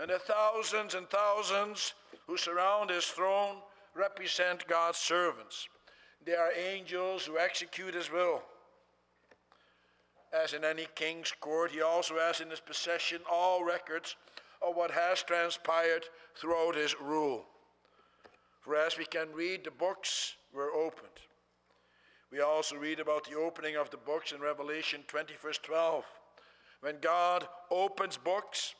And 0.00 0.10
the 0.10 0.20
thousands 0.20 0.94
and 0.94 1.10
thousands 1.10 1.94
who 2.26 2.36
surround 2.36 2.90
his 2.90 3.06
throne 3.06 3.56
represent 3.94 4.68
God's 4.68 4.98
servants. 4.98 5.68
They 6.24 6.34
are 6.34 6.52
angels 6.52 7.24
who 7.24 7.38
execute 7.38 7.94
his 7.94 8.10
will. 8.10 8.42
As 10.32 10.52
in 10.52 10.64
any 10.64 10.86
king's 10.94 11.32
court, 11.40 11.70
he 11.70 11.80
also 11.80 12.18
has 12.18 12.40
in 12.40 12.50
his 12.50 12.60
possession 12.60 13.20
all 13.30 13.64
records 13.64 14.16
of 14.66 14.76
what 14.76 14.90
has 14.90 15.22
transpired 15.22 16.04
throughout 16.36 16.74
his 16.74 16.94
rule. 17.00 17.46
For 18.60 18.76
as 18.76 18.98
we 18.98 19.06
can 19.06 19.32
read, 19.32 19.64
the 19.64 19.70
books 19.70 20.34
were 20.52 20.72
opened. 20.72 21.08
We 22.30 22.40
also 22.40 22.76
read 22.76 23.00
about 23.00 23.24
the 23.24 23.36
opening 23.36 23.76
of 23.76 23.88
the 23.88 23.96
books 23.96 24.32
in 24.32 24.40
Revelation 24.40 25.02
20, 25.06 25.34
verse 25.40 25.58
12. 25.62 26.04
When 26.80 26.96
God 27.00 27.48
opens 27.70 28.18
books, 28.18 28.74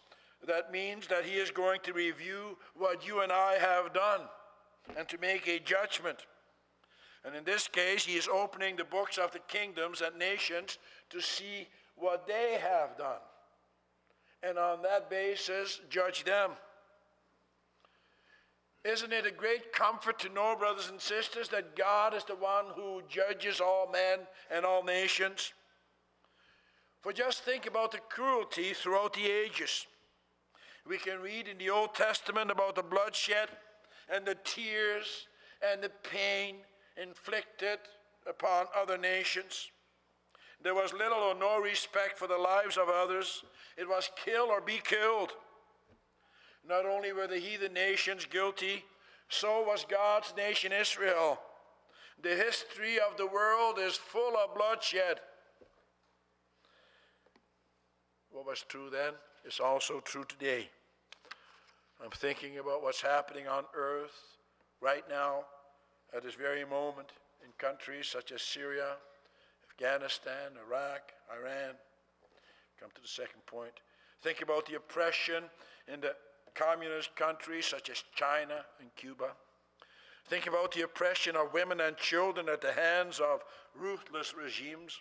that 0.47 0.71
means 0.71 1.07
that 1.07 1.25
He 1.25 1.37
is 1.37 1.51
going 1.51 1.81
to 1.85 1.93
review 1.93 2.59
what 2.77 3.07
you 3.07 3.23
and 3.23 3.33
I 3.33 3.55
have 3.55 3.95
done 3.95 4.21
and 4.97 5.09
to 5.09 5.19
make 5.19 5.49
a 5.49 5.59
judgment. 5.59 6.27
And 7.25 7.35
in 7.35 7.45
this 7.45 7.69
case, 7.69 8.05
He 8.05 8.17
is 8.17 8.29
opening 8.29 8.77
the 8.77 8.85
books 8.85 9.19
of 9.19 9.33
the 9.33 9.41
kingdoms 9.41 10.01
and 10.01 10.19
nations 10.19 10.79
to 11.11 11.21
see 11.21 11.69
what 11.97 12.27
they 12.27 12.59
have 12.61 12.97
done. 12.97 13.21
And 14.43 14.59
on 14.59 14.83
that 14.83 15.11
basis, 15.11 15.81
judge 15.91 16.25
them. 16.25 16.53
Isn't 18.85 19.13
it 19.13 19.27
a 19.27 19.33
great 19.33 19.73
comfort 19.73 20.19
to 20.21 20.29
know, 20.29 20.55
brothers 20.57 20.89
and 20.89 21.01
sisters, 21.01 21.49
that 21.49 21.77
God 21.77 22.15
is 22.15 22.25
the 22.25 22.37
one 22.37 22.67
who 22.75 23.03
judges 23.09 23.61
all 23.61 23.91
men 23.91 24.21
and 24.51 24.65
all 24.65 24.85
nations? 24.85 25.53
For 27.01 27.13
just 27.13 27.45
think 27.45 27.67
about 27.67 27.93
the 27.93 27.99
cruelty 27.99 28.73
throughout 28.73 29.13
the 29.13 29.27
ages. 29.27 29.87
We 30.87 30.99
can 30.99 31.21
read 31.21 31.49
in 31.49 31.59
the 31.59 31.71
Old 31.71 31.95
Testament 31.95 32.51
about 32.51 32.77
the 32.77 32.83
bloodshed 32.83 33.49
and 34.13 34.25
the 34.25 34.37
tears 34.45 35.27
and 35.61 35.83
the 35.83 35.91
pain 36.11 36.57
inflicted 37.01 37.79
upon 38.29 38.67
other 38.77 38.99
nations. 38.99 39.71
There 40.63 40.75
was 40.75 40.93
little 40.93 41.19
or 41.19 41.35
no 41.35 41.61
respect 41.61 42.19
for 42.19 42.27
the 42.27 42.37
lives 42.37 42.77
of 42.77 42.89
others. 42.89 43.45
It 43.77 43.89
was 43.89 44.11
kill 44.25 44.47
or 44.47 44.61
be 44.61 44.81
killed. 44.83 45.33
Not 46.67 46.85
only 46.85 47.13
were 47.13 47.29
the 47.29 47.39
heathen 47.39 47.73
nations 47.73 48.27
guilty, 48.27 48.85
so 49.29 49.63
was 49.63 49.87
God's 49.89 50.35
nation 50.37 50.73
Israel. 50.73 51.39
The 52.23 52.35
history 52.35 52.99
of 52.99 53.17
the 53.17 53.27
world 53.27 53.79
is 53.79 53.95
full 53.95 54.37
of 54.37 54.55
bloodshed. 54.57 55.21
What 58.31 58.47
was 58.47 58.65
true 58.69 58.91
then 58.91 59.13
is 59.47 59.61
also 59.61 60.01
true 60.01 60.25
today. 60.25 60.69
I'm 62.03 62.11
thinking 62.11 62.59
about 62.59 62.83
what's 62.83 63.01
happening 63.01 63.47
on 63.47 63.65
earth 63.75 64.37
right 64.81 65.05
now, 65.09 65.45
at 66.17 66.23
this 66.23 66.35
very 66.35 66.65
moment, 66.65 67.13
in 67.45 67.51
countries 67.59 68.07
such 68.07 68.33
as 68.33 68.43
Syria, 68.43 68.97
Afghanistan, 69.71 70.53
Iraq, 70.67 71.13
Iran. 71.33 71.75
Come 72.81 72.91
to 72.95 73.03
the 73.03 73.09
second 73.09 73.45
point. 73.47 73.73
Think 74.23 74.43
about 74.43 74.67
the 74.67 74.77
oppression 74.77 75.45
in 75.93 76.01
the 76.01 76.15
communist 76.55 77.15
countries 77.15 77.67
such 77.67 77.91
as 77.91 78.03
China 78.15 78.65
and 78.81 78.95
Cuba. 78.97 79.33
Think 80.29 80.47
about 80.47 80.73
the 80.73 80.83
oppression 80.83 81.37
of 81.37 81.55
women 81.55 81.81
and 81.81 81.97
children 81.97 82.49
at 82.49 82.61
the 82.61 82.73
hands 82.73 83.21
of 83.21 83.43
ruthless 83.75 84.35
regimes, 84.35 85.01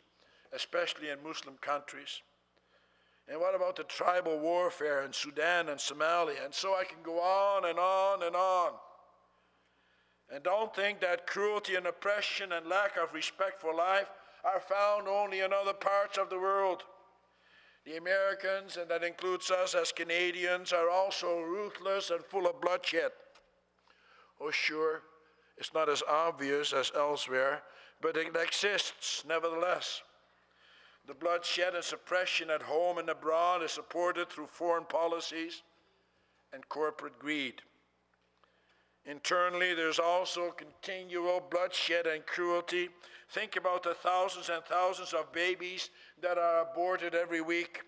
especially 0.53 1.09
in 1.09 1.17
Muslim 1.23 1.55
countries. 1.59 2.21
And 3.27 3.41
what 3.41 3.55
about 3.55 3.75
the 3.75 3.83
tribal 3.83 4.39
warfare 4.39 5.03
in 5.03 5.11
Sudan 5.11 5.67
and 5.67 5.79
Somalia? 5.79 6.45
And 6.45 6.53
so 6.53 6.75
I 6.75 6.85
can 6.85 6.99
go 7.03 7.19
on 7.19 7.65
and 7.65 7.77
on 7.77 8.23
and 8.23 8.35
on. 8.35 8.71
And 10.33 10.43
don't 10.43 10.75
think 10.75 10.99
that 10.99 11.27
cruelty 11.27 11.75
and 11.75 11.87
oppression 11.87 12.51
and 12.51 12.67
lack 12.67 12.97
of 12.97 13.13
respect 13.13 13.61
for 13.61 13.73
life 13.73 14.09
are 14.43 14.59
found 14.59 15.07
only 15.07 15.39
in 15.39 15.53
other 15.53 15.73
parts 15.73 16.17
of 16.17 16.29
the 16.29 16.39
world. 16.39 16.83
The 17.85 17.97
Americans, 17.97 18.75
and 18.75 18.89
that 18.89 19.03
includes 19.03 19.49
us 19.49 19.73
as 19.73 19.93
Canadians, 19.93 20.73
are 20.73 20.89
also 20.89 21.39
ruthless 21.39 22.09
and 22.09 22.23
full 22.25 22.45
of 22.45 22.59
bloodshed. 22.59 23.11
Oh, 24.41 24.51
sure, 24.51 25.03
it's 25.57 25.73
not 25.73 25.89
as 25.89 26.03
obvious 26.07 26.73
as 26.73 26.91
elsewhere, 26.95 27.63
but 28.01 28.17
it 28.17 28.35
exists 28.35 29.23
nevertheless. 29.25 30.01
The 31.07 31.13
bloodshed 31.13 31.73
and 31.73 31.83
suppression 31.83 32.49
at 32.49 32.61
home 32.61 32.97
and 32.97 33.09
abroad 33.09 33.63
is 33.63 33.71
supported 33.71 34.29
through 34.29 34.47
foreign 34.47 34.83
policies 34.83 35.63
and 36.51 36.67
corporate 36.67 37.17
greed. 37.17 37.61
Internally, 39.07 39.73
there's 39.73 39.99
also 39.99 40.51
continual 40.51 41.41
bloodshed 41.49 42.05
and 42.07 42.25
cruelty. 42.25 42.89
Think 43.29 43.55
about 43.55 43.81
the 43.81 43.93
thousands 43.93 44.49
and 44.49 44.63
thousands 44.65 45.13
of 45.13 45.31
babies 45.31 45.89
that 46.21 46.37
are 46.37 46.69
aborted 46.69 47.15
every 47.15 47.39
week. 47.39 47.81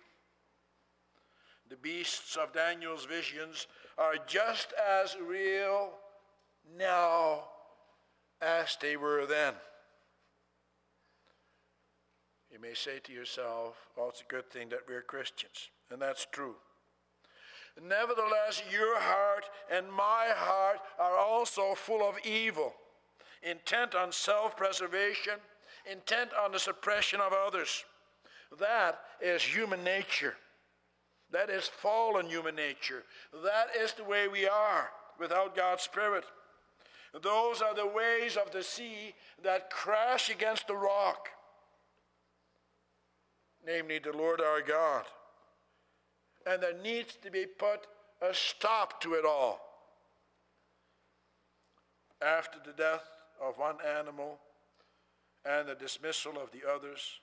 The 1.68 1.76
beasts 1.76 2.36
of 2.36 2.54
Daniel's 2.54 3.04
visions 3.04 3.66
are 3.98 4.14
just 4.26 4.72
as 4.72 5.14
real 5.22 5.90
now 6.78 7.44
as 8.40 8.78
they 8.80 8.96
were 8.96 9.26
then. 9.26 9.52
You 12.50 12.58
may 12.58 12.74
say 12.74 12.98
to 13.04 13.12
yourself, 13.12 13.76
well, 13.96 14.08
it's 14.08 14.22
a 14.22 14.24
good 14.24 14.50
thing 14.50 14.70
that 14.70 14.80
we're 14.88 15.02
Christians. 15.02 15.68
And 15.90 16.00
that's 16.00 16.26
true. 16.32 16.56
Nevertheless, 17.82 18.62
your 18.70 19.00
heart 19.00 19.44
and 19.70 19.90
my 19.90 20.28
heart 20.34 20.80
are 20.98 21.16
also 21.16 21.74
full 21.74 22.06
of 22.06 22.16
evil, 22.24 22.74
intent 23.42 23.94
on 23.94 24.12
self 24.12 24.56
preservation, 24.56 25.34
intent 25.90 26.30
on 26.34 26.52
the 26.52 26.58
suppression 26.58 27.20
of 27.20 27.32
others. 27.32 27.84
That 28.58 29.00
is 29.20 29.42
human 29.42 29.82
nature. 29.82 30.34
That 31.30 31.48
is 31.48 31.68
fallen 31.68 32.26
human 32.26 32.56
nature. 32.56 33.04
That 33.44 33.68
is 33.80 33.92
the 33.92 34.04
way 34.04 34.28
we 34.28 34.46
are 34.48 34.90
without 35.18 35.56
God's 35.56 35.82
Spirit. 35.82 36.24
Those 37.22 37.62
are 37.62 37.74
the 37.74 37.86
ways 37.86 38.36
of 38.36 38.52
the 38.52 38.62
sea 38.62 39.14
that 39.42 39.70
crash 39.70 40.28
against 40.30 40.66
the 40.66 40.76
rock, 40.76 41.28
namely 43.64 43.98
the 43.98 44.12
Lord 44.12 44.40
our 44.40 44.60
God. 44.60 45.04
And 46.46 46.62
there 46.62 46.76
needs 46.82 47.16
to 47.22 47.30
be 47.30 47.46
put 47.46 47.86
a 48.22 48.34
stop 48.34 49.00
to 49.02 49.14
it 49.14 49.24
all. 49.24 49.60
After 52.22 52.58
the 52.64 52.72
death 52.72 53.04
of 53.42 53.58
one 53.58 53.76
animal 53.98 54.38
and 55.44 55.68
the 55.68 55.74
dismissal 55.74 56.32
of 56.32 56.50
the 56.52 56.68
others, 56.70 57.20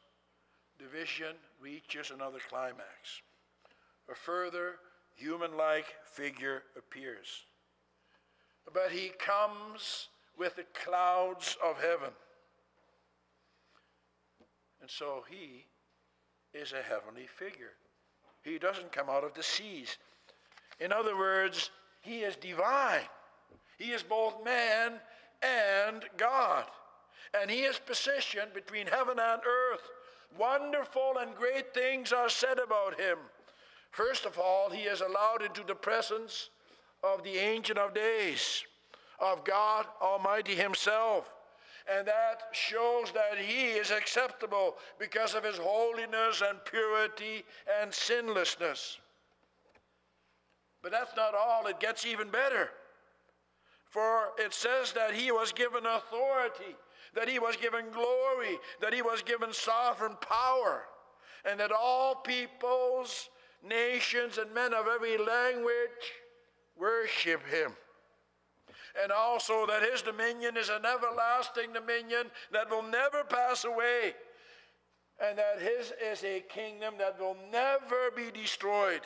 division 0.80 1.36
reaches 1.60 2.12
another 2.12 2.40
climax. 2.50 3.22
A 4.12 4.16
further 4.16 4.76
human 5.16 5.56
like 5.58 5.86
figure 6.06 6.64
appears 6.78 7.44
but 8.74 8.92
he 8.92 9.12
comes 9.18 10.10
with 10.38 10.56
the 10.56 10.66
clouds 10.74 11.58
of 11.64 11.82
heaven. 11.82 12.12
And 14.82 14.90
so 14.90 15.24
he 15.30 15.66
is 16.54 16.74
a 16.74 16.82
heavenly 16.82 17.28
figure. 17.28 17.74
He 18.44 18.58
doesn't 18.58 18.92
come 18.92 19.10
out 19.10 19.24
of 19.24 19.34
the 19.34 19.44
seas. 19.44 19.98
In 20.80 20.92
other 20.92 21.18
words, 21.18 21.72
he 22.02 22.20
is 22.20 22.36
divine. 22.36 23.08
He 23.78 23.92
is 23.92 24.04
both 24.04 24.44
man 24.44 24.94
and 25.42 26.04
God. 26.18 26.66
And 27.40 27.52
he 27.52 27.62
is 27.62 27.80
positioned 27.80 28.54
between 28.54 28.88
heaven 28.88 29.20
and 29.20 29.42
earth. 29.46 29.90
Wonderful 30.38 31.16
and 31.20 31.36
great 31.36 31.74
things 31.74 32.12
are 32.12 32.30
said 32.30 32.60
about 32.60 33.00
him. 33.00 33.18
First 33.92 34.26
of 34.26 34.38
all, 34.38 34.70
he 34.70 34.84
is 34.84 35.02
allowed 35.02 35.42
into 35.44 35.64
the 35.64 35.76
presence 35.76 36.50
of 37.04 37.24
the 37.24 37.38
Ancient 37.38 37.80
of 37.80 37.94
Days, 37.94 38.64
of 39.20 39.44
God 39.44 39.86
Almighty 40.02 40.56
Himself. 40.56 41.32
And 41.96 42.08
that 42.08 42.44
shows 42.52 43.12
that 43.14 43.38
He 43.38 43.68
is 43.68 43.92
acceptable 43.92 44.76
because 45.00 45.36
of 45.36 45.44
His 45.44 45.58
holiness 45.58 46.42
and 46.48 46.64
purity 46.66 47.44
and 47.82 47.94
sinlessness. 47.94 48.98
But 50.82 50.92
that's 50.92 51.16
not 51.16 51.34
all, 51.34 51.68
it 51.68 51.80
gets 51.80 52.06
even 52.06 52.30
better. 52.30 52.70
For 53.90 54.30
it 54.38 54.54
says 54.54 54.92
that 54.94 55.14
He 55.14 55.32
was 55.32 55.52
given 55.52 55.86
authority, 55.86 56.76
that 57.16 57.30
He 57.30 57.40
was 57.40 57.56
given 57.56 57.86
glory, 57.92 58.58
that 58.82 58.94
He 58.94 59.02
was 59.02 59.22
given 59.22 59.54
sovereign 59.54 60.18
power, 60.22 60.84
and 61.50 61.60
that 61.60 61.72
all 61.72 62.16
peoples, 62.16 63.30
nations, 63.64 64.38
and 64.38 64.54
men 64.54 64.74
of 64.74 64.88
every 64.88 65.18
language 65.18 66.14
worship 66.80 67.46
him. 67.48 67.72
And 69.02 69.12
also 69.12 69.66
that 69.68 69.84
his 69.84 70.02
dominion 70.02 70.58
is 70.58 70.70
an 70.70 70.86
everlasting 70.86 71.74
dominion 71.74 72.32
that 72.52 72.70
will 72.70 72.84
never 72.84 73.24
pass 73.24 73.64
away. 73.64 74.16
And 75.20 75.38
that 75.38 75.62
his 75.62 75.94
is 76.02 76.24
a 76.24 76.42
kingdom 76.42 76.96
that 76.98 77.20
will 77.20 77.38
never 77.52 78.12
be 78.16 78.32
destroyed. 78.32 79.02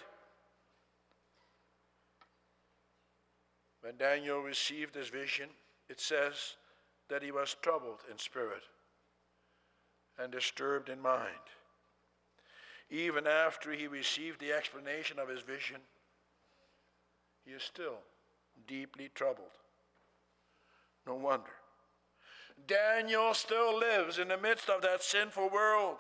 When 3.82 3.98
Daniel 3.98 4.40
received 4.42 4.94
this 4.94 5.10
vision, 5.10 5.50
it 5.90 6.00
says 6.00 6.56
that 7.10 7.24
he 7.24 7.32
was 7.32 7.56
troubled 7.62 8.00
in 8.10 8.18
spirit 8.18 8.62
and 10.18 10.32
disturbed 10.32 10.90
in 10.90 11.02
mind. 11.02 11.28
Even 12.90 13.26
after 13.26 13.72
he 13.72 13.88
received 13.88 14.40
the 14.40 14.52
explanation 14.52 15.18
of 15.18 15.30
his 15.30 15.42
vision, 15.42 15.78
he 17.46 17.52
is 17.52 17.64
still 17.64 17.98
deeply 18.68 19.10
troubled. 19.16 19.48
No 21.06 21.16
wonder. 21.16 21.52
Daniel 22.68 23.34
still 23.34 23.78
lives 23.78 24.20
in 24.20 24.28
the 24.28 24.38
midst 24.38 24.70
of 24.70 24.82
that 24.82 25.04
sinful 25.04 25.50
world. 25.50 25.98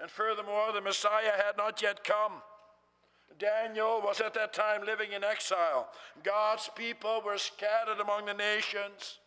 And 0.00 0.10
furthermore, 0.10 0.72
the 0.72 0.80
Messiah 0.80 1.32
had 1.36 1.56
not 1.56 1.82
yet 1.82 2.04
come. 2.04 2.42
Daniel 3.38 4.00
was 4.02 4.20
at 4.20 4.34
that 4.34 4.52
time 4.52 4.84
living 4.84 5.12
in 5.12 5.22
exile. 5.22 5.88
God's 6.24 6.68
people 6.74 7.22
were 7.24 7.38
scattered 7.38 8.00
among 8.00 8.26
the 8.26 8.34
nations. 8.34 9.18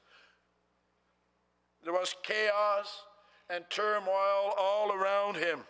There 1.84 1.94
was 1.94 2.16
chaos 2.24 3.04
and 3.50 3.64
turmoil 3.70 4.54
all 4.58 4.92
around 4.92 5.38
him. 5.38 5.62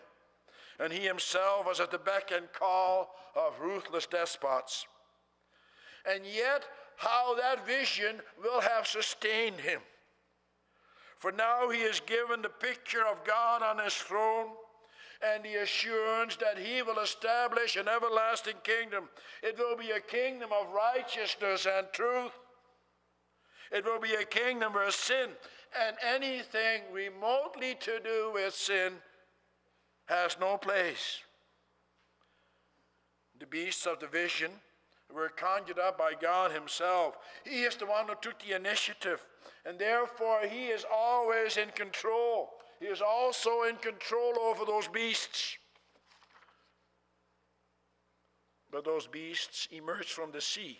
And 0.80 0.92
he 0.92 1.06
himself 1.06 1.66
was 1.66 1.78
at 1.78 1.90
the 1.90 1.98
beck 1.98 2.32
and 2.32 2.52
call 2.52 3.14
of 3.36 3.60
ruthless 3.60 4.06
despots 4.06 4.86
and 6.04 6.26
yet 6.26 6.64
how 7.02 7.34
that 7.34 7.66
vision 7.66 8.20
will 8.40 8.60
have 8.60 8.86
sustained 8.86 9.58
him. 9.58 9.80
For 11.18 11.32
now 11.32 11.68
he 11.68 11.80
is 11.80 12.00
given 12.00 12.42
the 12.42 12.48
picture 12.48 13.04
of 13.04 13.24
God 13.24 13.60
on 13.60 13.84
his 13.84 13.94
throne 13.94 14.50
and 15.20 15.44
the 15.44 15.62
assurance 15.62 16.36
that 16.36 16.58
he 16.58 16.80
will 16.82 17.00
establish 17.00 17.74
an 17.74 17.88
everlasting 17.88 18.54
kingdom. 18.62 19.08
It 19.42 19.58
will 19.58 19.76
be 19.76 19.90
a 19.90 19.98
kingdom 20.00 20.50
of 20.52 20.72
righteousness 20.72 21.66
and 21.66 21.88
truth. 21.92 22.30
It 23.72 23.84
will 23.84 24.00
be 24.00 24.14
a 24.14 24.24
kingdom 24.24 24.72
where 24.72 24.90
sin 24.92 25.30
and 25.80 25.96
anything 26.06 26.82
remotely 26.92 27.74
to 27.80 27.98
do 27.98 28.30
with 28.32 28.54
sin 28.54 28.92
has 30.06 30.36
no 30.38 30.56
place. 30.56 31.18
The 33.40 33.46
beasts 33.46 33.86
of 33.86 33.98
the 33.98 34.06
vision 34.06 34.52
were 35.14 35.28
conjured 35.28 35.78
up 35.78 35.98
by 35.98 36.12
God 36.20 36.52
Himself. 36.52 37.16
He 37.44 37.62
is 37.62 37.76
the 37.76 37.86
one 37.86 38.08
who 38.08 38.14
took 38.20 38.40
the 38.40 38.56
initiative, 38.56 39.24
and 39.64 39.78
therefore 39.78 40.40
He 40.48 40.66
is 40.66 40.84
always 40.92 41.56
in 41.56 41.68
control. 41.70 42.50
He 42.80 42.86
is 42.86 43.00
also 43.00 43.62
in 43.62 43.76
control 43.76 44.38
over 44.40 44.64
those 44.64 44.88
beasts. 44.88 45.56
But 48.70 48.84
those 48.84 49.06
beasts 49.06 49.68
emerged 49.70 50.10
from 50.10 50.32
the 50.32 50.40
sea, 50.40 50.78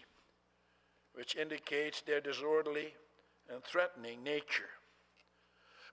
which 1.13 1.37
indicates 1.37 2.01
their 2.01 2.21
disorderly 2.21 2.95
and 3.53 3.63
threatening 3.63 4.23
nature. 4.23 4.71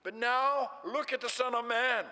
But 0.02 0.14
now 0.14 0.70
look 0.84 1.12
at 1.12 1.20
the 1.20 1.28
Son 1.28 1.54
of 1.54 1.66
Man. 1.66 2.04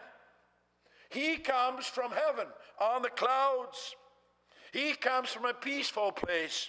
He 1.11 1.39
comes 1.39 1.87
from 1.87 2.11
heaven 2.11 2.47
on 2.79 3.03
the 3.03 3.09
clouds. 3.09 3.97
He 4.73 4.95
comes 4.95 5.31
from 5.31 5.45
a 5.45 5.55
peaceful 5.55 6.13
place. 6.13 6.69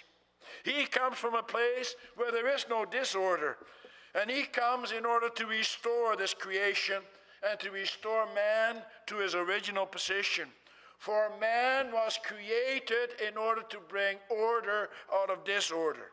He 0.63 0.85
comes 0.85 1.17
from 1.17 1.35
a 1.35 1.43
place 1.43 1.95
where 2.15 2.31
there 2.31 2.53
is 2.53 2.65
no 2.69 2.85
disorder. 2.85 3.57
And 4.19 4.29
he 4.29 4.43
comes 4.43 4.91
in 4.91 5.05
order 5.05 5.29
to 5.29 5.45
restore 5.45 6.15
this 6.15 6.33
creation 6.33 7.01
and 7.47 7.59
to 7.59 7.71
restore 7.71 8.25
man 8.33 8.81
to 9.07 9.17
his 9.17 9.35
original 9.35 9.85
position. 9.85 10.49
For 10.97 11.31
man 11.39 11.91
was 11.93 12.19
created 12.23 13.21
in 13.25 13.37
order 13.37 13.61
to 13.69 13.77
bring 13.87 14.17
order 14.29 14.89
out 15.13 15.29
of 15.29 15.45
disorder. 15.45 16.11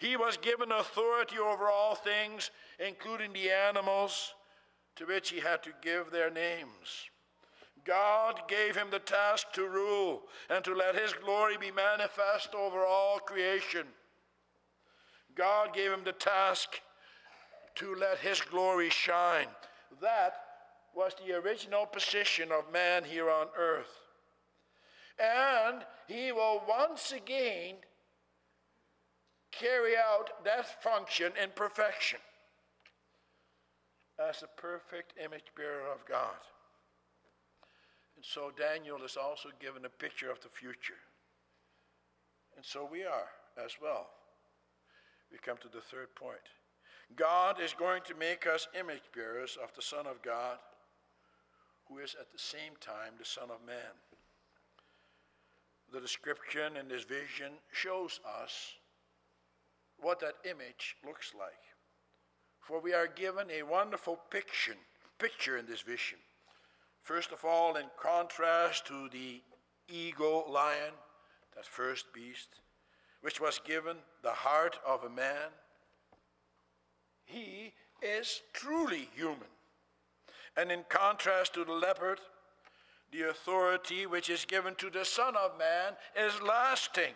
He 0.00 0.16
was 0.16 0.36
given 0.36 0.72
authority 0.72 1.38
over 1.38 1.70
all 1.70 1.94
things, 1.94 2.50
including 2.84 3.32
the 3.32 3.50
animals, 3.50 4.34
to 4.96 5.06
which 5.06 5.30
he 5.30 5.40
had 5.40 5.62
to 5.62 5.70
give 5.82 6.10
their 6.10 6.30
names. 6.30 7.10
God 7.84 8.42
gave 8.48 8.76
him 8.76 8.88
the 8.90 8.98
task 8.98 9.52
to 9.54 9.68
rule 9.68 10.22
and 10.48 10.64
to 10.64 10.74
let 10.74 10.94
his 10.94 11.12
glory 11.12 11.56
be 11.58 11.70
manifest 11.70 12.54
over 12.54 12.84
all 12.84 13.18
creation. 13.18 13.86
God 15.34 15.74
gave 15.74 15.90
him 15.90 16.04
the 16.04 16.12
task 16.12 16.80
to 17.76 17.94
let 17.94 18.18
his 18.18 18.40
glory 18.40 18.88
shine. 18.88 19.48
That 20.00 20.34
was 20.94 21.12
the 21.14 21.34
original 21.34 21.86
position 21.86 22.50
of 22.52 22.72
man 22.72 23.04
here 23.04 23.28
on 23.28 23.48
earth. 23.58 24.00
And 25.18 25.84
he 26.06 26.32
will 26.32 26.62
once 26.68 27.12
again 27.12 27.76
carry 29.50 29.94
out 29.96 30.44
that 30.44 30.82
function 30.82 31.32
in 31.40 31.50
perfection 31.54 32.18
as 34.18 34.42
a 34.42 34.60
perfect 34.60 35.14
image 35.22 35.52
bearer 35.56 35.92
of 35.92 36.04
God. 36.08 36.34
And 38.24 38.30
so 38.32 38.50
Daniel 38.56 39.04
is 39.04 39.18
also 39.18 39.50
given 39.60 39.84
a 39.84 39.88
picture 39.90 40.30
of 40.30 40.40
the 40.40 40.48
future. 40.48 41.00
And 42.56 42.64
so 42.64 42.88
we 42.90 43.04
are 43.04 43.28
as 43.62 43.72
well. 43.82 44.06
We 45.30 45.38
come 45.38 45.58
to 45.58 45.68
the 45.68 45.82
third 45.82 46.14
point. 46.14 46.38
God 47.16 47.60
is 47.60 47.74
going 47.74 48.02
to 48.06 48.14
make 48.14 48.46
us 48.46 48.66
image 48.78 49.02
bearers 49.14 49.58
of 49.62 49.74
the 49.74 49.82
Son 49.82 50.06
of 50.06 50.22
God, 50.22 50.56
who 51.88 51.98
is 51.98 52.16
at 52.18 52.32
the 52.32 52.38
same 52.38 52.72
time 52.80 53.12
the 53.18 53.26
Son 53.26 53.50
of 53.50 53.66
Man. 53.66 53.92
The 55.92 56.00
description 56.00 56.78
in 56.80 56.88
this 56.88 57.04
vision 57.04 57.52
shows 57.72 58.20
us 58.42 58.72
what 60.00 60.18
that 60.20 60.36
image 60.48 60.96
looks 61.06 61.32
like. 61.38 61.52
For 62.60 62.80
we 62.80 62.94
are 62.94 63.06
given 63.06 63.50
a 63.50 63.62
wonderful 63.62 64.18
picture, 64.30 64.76
picture 65.18 65.58
in 65.58 65.66
this 65.66 65.82
vision. 65.82 66.18
First 67.04 67.32
of 67.32 67.44
all, 67.44 67.76
in 67.76 67.84
contrast 68.00 68.86
to 68.86 69.10
the 69.10 69.42
eagle 69.88 70.46
lion, 70.48 70.94
that 71.54 71.66
first 71.66 72.06
beast, 72.14 72.48
which 73.20 73.40
was 73.40 73.60
given 73.62 73.98
the 74.22 74.30
heart 74.30 74.78
of 74.86 75.04
a 75.04 75.10
man, 75.10 75.50
he 77.26 77.74
is 78.00 78.40
truly 78.54 79.10
human. 79.14 79.52
And 80.56 80.72
in 80.72 80.84
contrast 80.88 81.52
to 81.54 81.64
the 81.64 81.72
leopard, 81.72 82.20
the 83.12 83.28
authority 83.28 84.06
which 84.06 84.30
is 84.30 84.46
given 84.46 84.74
to 84.76 84.88
the 84.88 85.04
Son 85.04 85.36
of 85.36 85.58
Man 85.58 85.92
is 86.18 86.40
lasting, 86.40 87.12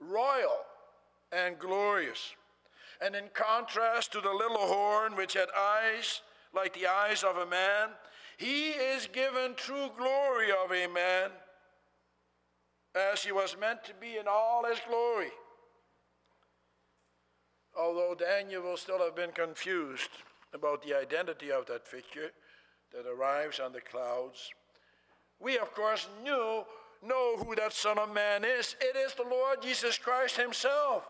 royal, 0.00 0.64
and 1.30 1.60
glorious. 1.60 2.34
And 3.00 3.14
in 3.14 3.28
contrast 3.34 4.10
to 4.12 4.20
the 4.20 4.32
little 4.32 4.66
horn, 4.66 5.14
which 5.14 5.34
had 5.34 5.48
eyes 5.56 6.22
like 6.52 6.74
the 6.74 6.88
eyes 6.88 7.22
of 7.22 7.36
a 7.36 7.46
man, 7.46 7.90
he 8.38 8.70
is 8.70 9.08
given 9.08 9.54
true 9.56 9.90
glory 9.98 10.50
of 10.52 10.72
a 10.72 10.86
man, 10.86 11.30
as 12.94 13.24
he 13.24 13.32
was 13.32 13.56
meant 13.60 13.84
to 13.84 13.92
be 14.00 14.16
in 14.16 14.26
all 14.28 14.64
his 14.64 14.78
glory. 14.88 15.30
Although 17.76 18.14
Daniel 18.14 18.62
will 18.62 18.76
still 18.76 19.00
have 19.00 19.16
been 19.16 19.32
confused 19.32 20.10
about 20.54 20.82
the 20.82 20.96
identity 20.96 21.50
of 21.50 21.66
that 21.66 21.86
figure 21.86 22.30
that 22.92 23.06
arrives 23.08 23.58
on 23.60 23.72
the 23.72 23.80
clouds, 23.80 24.50
we 25.40 25.58
of 25.58 25.74
course 25.74 26.08
knew 26.22 26.64
know 27.04 27.36
who 27.36 27.56
that 27.56 27.72
Son 27.72 27.98
of 27.98 28.14
Man 28.14 28.44
is. 28.44 28.76
It 28.80 28.96
is 28.96 29.14
the 29.14 29.22
Lord 29.22 29.62
Jesus 29.62 29.98
Christ 29.98 30.36
Himself. 30.36 31.04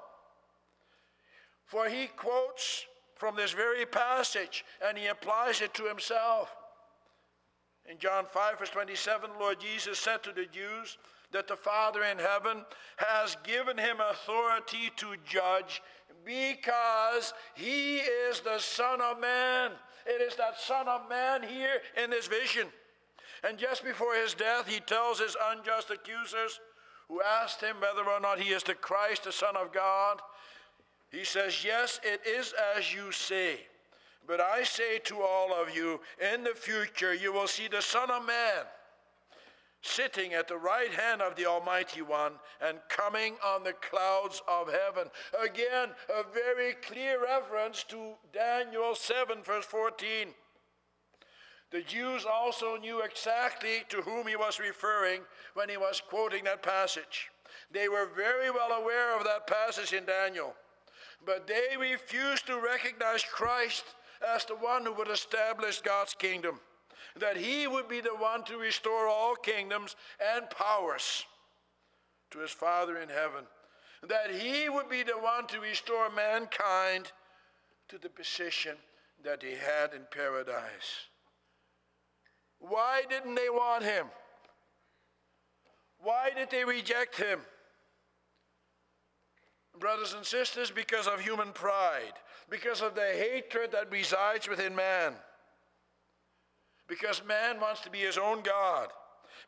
For 1.67 1.91
he 1.91 2.07
quotes 2.07 2.87
from 3.17 3.37
this 3.37 3.53
very 3.53 3.85
passage 3.85 4.65
and 4.87 4.97
he 4.97 5.07
applies 5.07 5.61
it 5.61 5.75
to 5.75 5.85
himself. 5.85 6.51
In 7.89 7.99
John 7.99 8.27
5, 8.31 8.59
verse 8.59 8.71
27, 8.71 9.31
Lord 9.41 9.59
Jesus 9.61 9.99
said 9.99 10.23
to 10.23 10.33
the 10.33 10.47
Jews 10.47 10.99
that 11.33 11.49
the 11.49 11.57
Father 11.57 12.03
in 12.05 12.19
heaven 12.19 12.65
has 12.97 13.37
given 13.45 13.79
him 13.79 13.97
authority 14.01 14.91
to 14.97 15.15
judge 15.25 15.83
because 16.25 17.33
he 17.55 17.97
is 17.99 18.41
the 18.41 18.59
Son 18.59 19.01
of 19.01 19.21
Man. 19.21 19.71
It 20.07 20.21
is 20.21 20.37
that 20.37 20.61
Son 20.61 20.87
of 20.87 21.09
Man 21.09 21.43
here 21.43 21.81
in 22.03 22.11
this 22.11 22.27
vision. 22.27 22.67
And 23.43 23.57
just 23.57 23.85
before 23.85 24.15
his 24.15 24.35
death, 24.35 24.69
he 24.69 24.81
tells 24.81 25.21
his 25.21 25.37
unjust 25.51 25.91
accusers 25.91 26.61
who 27.09 27.23
asked 27.23 27.63
him 27.63 27.77
whether 27.81 28.09
or 28.09 28.21
not 28.21 28.39
he 28.39 28.51
is 28.53 28.63
the 28.63 28.75
Christ, 28.75 29.25
the 29.25 29.33
Son 29.33 29.57
of 29.57 29.73
God, 29.73 30.21
he 31.11 31.25
says, 31.25 31.65
Yes, 31.65 32.01
it 32.03 32.21
is 32.27 32.53
as 32.77 32.93
you 32.93 33.13
say. 33.13 33.61
But 34.27 34.41
I 34.41 34.63
say 34.63 34.99
to 35.05 35.23
all 35.23 35.55
of 35.55 35.75
you, 35.75 36.01
in 36.33 36.45
the 36.45 36.55
future 36.55 37.15
you 37.15 37.33
will 37.33 37.47
see 37.47 37.69
the 37.69 37.83
Son 37.83 38.11
of 38.11 38.27
Man 38.27 38.65
sitting 39.83 40.35
at 40.35 40.49
the 40.49 40.57
right 40.57 40.93
hand 40.93 41.23
of 41.23 41.37
the 41.37 41.47
Almighty 41.47 42.03
One 42.03 42.33
and 42.61 42.79
coming 42.89 43.37
on 43.45 43.63
the 43.63 43.75
clouds 43.75 44.43
of 44.49 44.73
heaven. 44.73 45.11
Again, 45.43 45.91
a 46.09 46.23
very 46.33 46.75
clear 46.75 47.23
reference 47.23 47.85
to 47.85 48.15
Daniel 48.33 48.95
7, 48.95 49.43
verse 49.43 49.65
14. 49.65 50.29
The 51.71 51.83
Jews 51.83 52.25
also 52.25 52.77
knew 52.77 53.03
exactly 53.03 53.85
to 53.91 54.01
whom 54.01 54.27
he 54.27 54.37
was 54.37 54.59
referring 54.59 55.21
when 55.55 55.69
he 55.69 55.77
was 55.77 56.01
quoting 56.01 56.45
that 56.45 56.63
passage. 56.63 57.31
They 57.71 57.89
were 57.89 58.09
very 58.17 58.51
well 58.51 58.73
aware 58.73 59.17
of 59.17 59.25
that 59.25 59.47
passage 59.47 59.93
in 59.93 60.07
Daniel. 60.07 60.55
But 61.25 61.47
they 61.47 61.77
refused 61.79 62.47
to 62.47 62.61
recognize 62.61 63.23
Christ 63.23 63.85
as 64.35 64.45
the 64.45 64.55
one 64.55 64.85
who 64.85 64.93
would 64.95 65.09
establish 65.09 65.81
God's 65.81 66.15
kingdom, 66.15 66.61
that 67.17 67.37
he 67.37 67.67
would 67.67 67.89
be 67.89 68.01
the 68.01 68.15
one 68.15 68.45
to 68.45 68.57
restore 68.57 69.09
all 69.09 69.35
kingdoms 69.35 69.97
and 70.35 70.49
powers 70.51 71.25
to 72.31 72.39
his 72.39 72.51
Father 72.51 72.99
in 72.99 73.09
heaven, 73.09 73.45
that 74.09 74.31
he 74.31 74.69
would 74.69 74.89
be 74.89 75.03
the 75.03 75.13
one 75.13 75.47
to 75.49 75.61
restore 75.61 76.11
mankind 76.11 77.13
to 77.89 77.99
the 77.99 78.09
position 78.09 78.77
that 79.25 79.43
he 79.43 79.53
had 79.53 79.95
in 79.95 80.03
paradise. 80.11 81.09
Why 82.61 83.03
didn't 83.09 83.35
they 83.35 83.49
want 83.49 83.85
him? 83.85 84.07
Why 86.01 86.31
did 86.35 86.51
they 86.51 86.65
reject 86.65 87.17
him? 87.17 87.41
Brothers 89.79 90.15
and 90.15 90.25
sisters, 90.25 90.71
because 90.71 91.07
of 91.07 91.21
human 91.21 91.53
pride, 91.53 92.15
because 92.51 92.83
of 92.83 92.95
the 92.95 93.01
hatred 93.01 93.73
that 93.73 93.91
resides 93.91 94.49
within 94.49 94.75
man. 94.75 95.15
Because 96.89 97.23
man 97.27 97.61
wants 97.61 97.81
to 97.83 97.91
be 97.91 97.99
his 97.99 98.19
own 98.19 98.43
God. 98.43 98.89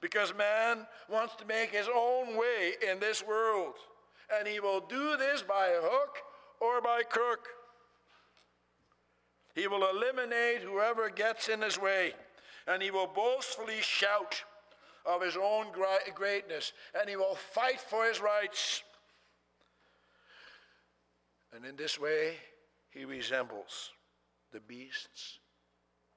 Because 0.00 0.34
man 0.36 0.86
wants 1.08 1.34
to 1.36 1.44
make 1.46 1.70
his 1.70 1.88
own 1.94 2.36
way 2.36 2.72
in 2.88 3.00
this 3.00 3.26
world. 3.26 3.74
And 4.38 4.46
he 4.46 4.60
will 4.60 4.80
do 4.80 5.16
this 5.16 5.42
by 5.42 5.70
hook 5.80 6.18
or 6.60 6.80
by 6.80 7.02
crook. 7.02 7.48
He 9.54 9.66
will 9.66 9.88
eliminate 9.88 10.62
whoever 10.62 11.10
gets 11.10 11.48
in 11.48 11.62
his 11.62 11.78
way. 11.78 12.12
And 12.66 12.82
he 12.82 12.90
will 12.90 13.08
boastfully 13.08 13.80
shout 13.80 14.44
of 15.04 15.22
his 15.22 15.36
own 15.36 15.66
greatness. 16.14 16.72
And 16.98 17.08
he 17.08 17.16
will 17.16 17.34
fight 17.34 17.80
for 17.80 18.04
his 18.04 18.20
rights. 18.20 18.82
And 21.54 21.64
in 21.64 21.76
this 21.76 21.98
way, 21.98 22.34
he 22.90 23.04
resembles 23.04 23.90
the 24.52 24.60
beasts 24.60 25.38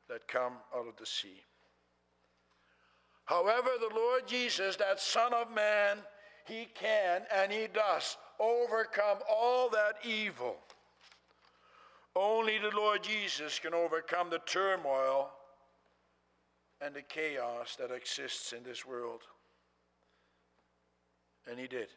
that 0.10 0.28
come 0.28 0.54
out 0.76 0.88
of 0.88 0.98
the 0.98 1.06
sea. 1.06 1.41
However, 3.26 3.69
the 3.80 3.96
Lord 3.96 4.28
Jesus, 4.28 4.76
that 4.78 5.00
Son 5.00 5.34
of 5.34 5.52
Man, 5.52 5.98
he 6.46 6.67
can 6.76 7.22
and 7.34 7.52
he 7.52 7.67
does 7.74 8.17
overcome 8.39 9.19
all 9.30 9.69
that 9.69 9.96
evil. 10.04 10.58
Only 12.15 12.60
the 12.60 12.76
Lord 12.76 13.02
Jesus 13.02 13.60
can 13.60 13.74
overcome 13.74 14.30
the 14.30 14.39
turmoil 14.39 15.32
and 16.82 16.93
the 16.93 17.02
chaos 17.02 17.76
that 17.80 17.91
exists 17.91 18.52
in 18.52 18.63
this 18.63 18.86
world. 18.86 19.22
And 21.50 21.60
he 21.60 21.67
did 21.67 21.88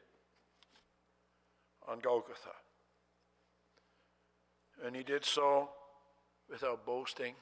on 1.88 1.98
Golgotha. 1.98 2.50
And 4.84 4.94
he 4.94 5.02
did 5.02 5.24
so 5.24 5.70
without 6.48 6.84
boasting 6.84 7.34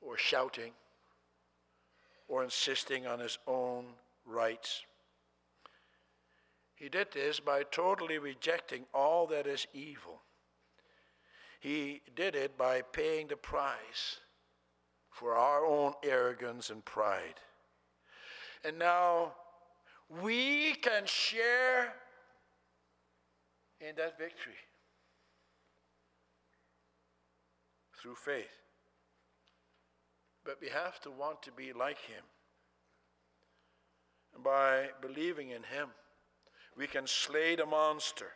or 0.00 0.16
shouting 0.16 0.72
or 2.28 2.44
insisting 2.44 3.06
on 3.06 3.18
his 3.18 3.38
own 3.46 3.86
rights. 4.24 4.82
He 6.74 6.88
did 6.88 7.08
this 7.12 7.40
by 7.40 7.64
totally 7.70 8.18
rejecting 8.18 8.84
all 8.94 9.26
that 9.26 9.46
is 9.46 9.66
evil. 9.74 10.22
He 11.60 12.00
did 12.16 12.34
it 12.34 12.56
by 12.56 12.80
paying 12.80 13.28
the 13.28 13.36
price 13.36 14.20
for 15.10 15.34
our 15.34 15.66
own 15.66 15.92
arrogance 16.02 16.70
and 16.70 16.82
pride. 16.84 17.34
And 18.64 18.78
now 18.78 19.34
we 20.22 20.74
can 20.74 21.04
share 21.04 21.92
in 23.80 23.96
that 23.96 24.18
victory 24.18 24.54
through 28.00 28.14
faith. 28.14 28.46
But 30.44 30.58
we 30.60 30.68
have 30.68 31.00
to 31.00 31.10
want 31.10 31.42
to 31.42 31.52
be 31.52 31.72
like 31.72 31.98
Him. 31.98 32.24
And 34.34 34.42
by 34.42 34.88
believing 35.02 35.50
in 35.50 35.62
Him, 35.62 35.88
we 36.76 36.86
can 36.86 37.06
slay 37.06 37.56
the 37.56 37.66
monster 37.66 38.32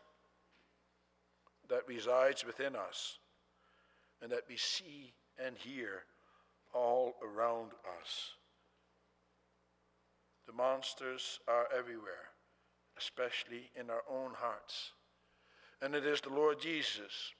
that 1.68 1.88
resides 1.88 2.44
within 2.44 2.76
us 2.76 3.18
and 4.20 4.30
that 4.30 4.42
we 4.48 4.56
see 4.56 5.14
and 5.44 5.56
hear 5.56 6.02
all 6.74 7.14
around 7.22 7.70
us. 8.00 8.32
The 10.46 10.52
monsters 10.52 11.40
are 11.48 11.68
everywhere, 11.76 12.32
especially 12.98 13.70
in 13.78 13.88
our 13.88 14.02
own 14.10 14.32
hearts. 14.36 14.92
And 15.80 15.94
it 15.94 16.04
is 16.04 16.20
the 16.20 16.30
Lord 16.30 16.60
Jesus 16.60 17.32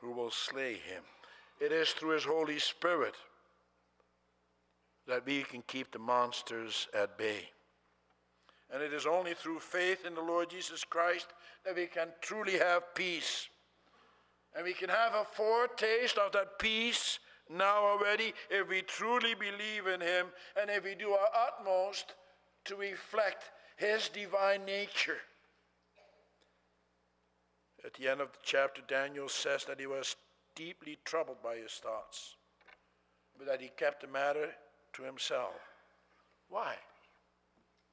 who 0.00 0.12
will 0.12 0.30
slay 0.30 0.74
him. 0.74 1.02
It 1.60 1.72
is 1.72 1.90
through 1.90 2.14
his 2.14 2.24
Holy 2.24 2.58
Spirit 2.58 3.14
that 5.06 5.26
we 5.26 5.42
can 5.42 5.62
keep 5.66 5.92
the 5.92 5.98
monsters 5.98 6.88
at 6.94 7.18
bay. 7.18 7.50
And 8.72 8.82
it 8.82 8.92
is 8.92 9.06
only 9.06 9.34
through 9.34 9.58
faith 9.58 10.06
in 10.06 10.14
the 10.14 10.20
Lord 10.20 10.50
Jesus 10.50 10.84
Christ 10.84 11.26
that 11.64 11.74
we 11.74 11.86
can 11.86 12.08
truly 12.20 12.58
have 12.58 12.94
peace. 12.94 13.48
And 14.54 14.64
we 14.64 14.72
can 14.72 14.88
have 14.88 15.14
a 15.14 15.24
foretaste 15.24 16.18
of 16.18 16.32
that 16.32 16.58
peace 16.58 17.18
now 17.48 17.84
already 17.84 18.32
if 18.48 18.68
we 18.68 18.82
truly 18.82 19.34
believe 19.34 19.86
in 19.86 20.00
Him 20.00 20.26
and 20.60 20.70
if 20.70 20.84
we 20.84 20.94
do 20.94 21.10
our 21.10 21.28
utmost 21.48 22.14
to 22.66 22.76
reflect 22.76 23.50
His 23.76 24.08
divine 24.08 24.64
nature. 24.64 25.18
At 27.84 27.94
the 27.94 28.08
end 28.08 28.20
of 28.20 28.32
the 28.32 28.38
chapter, 28.42 28.82
Daniel 28.86 29.28
says 29.28 29.64
that 29.64 29.80
he 29.80 29.86
was 29.86 30.16
deeply 30.54 30.98
troubled 31.04 31.42
by 31.42 31.56
his 31.56 31.72
thoughts, 31.72 32.36
but 33.38 33.46
that 33.46 33.60
he 33.60 33.70
kept 33.76 34.02
the 34.02 34.08
matter 34.08 34.50
to 34.94 35.02
himself. 35.02 35.54
Why? 36.48 36.74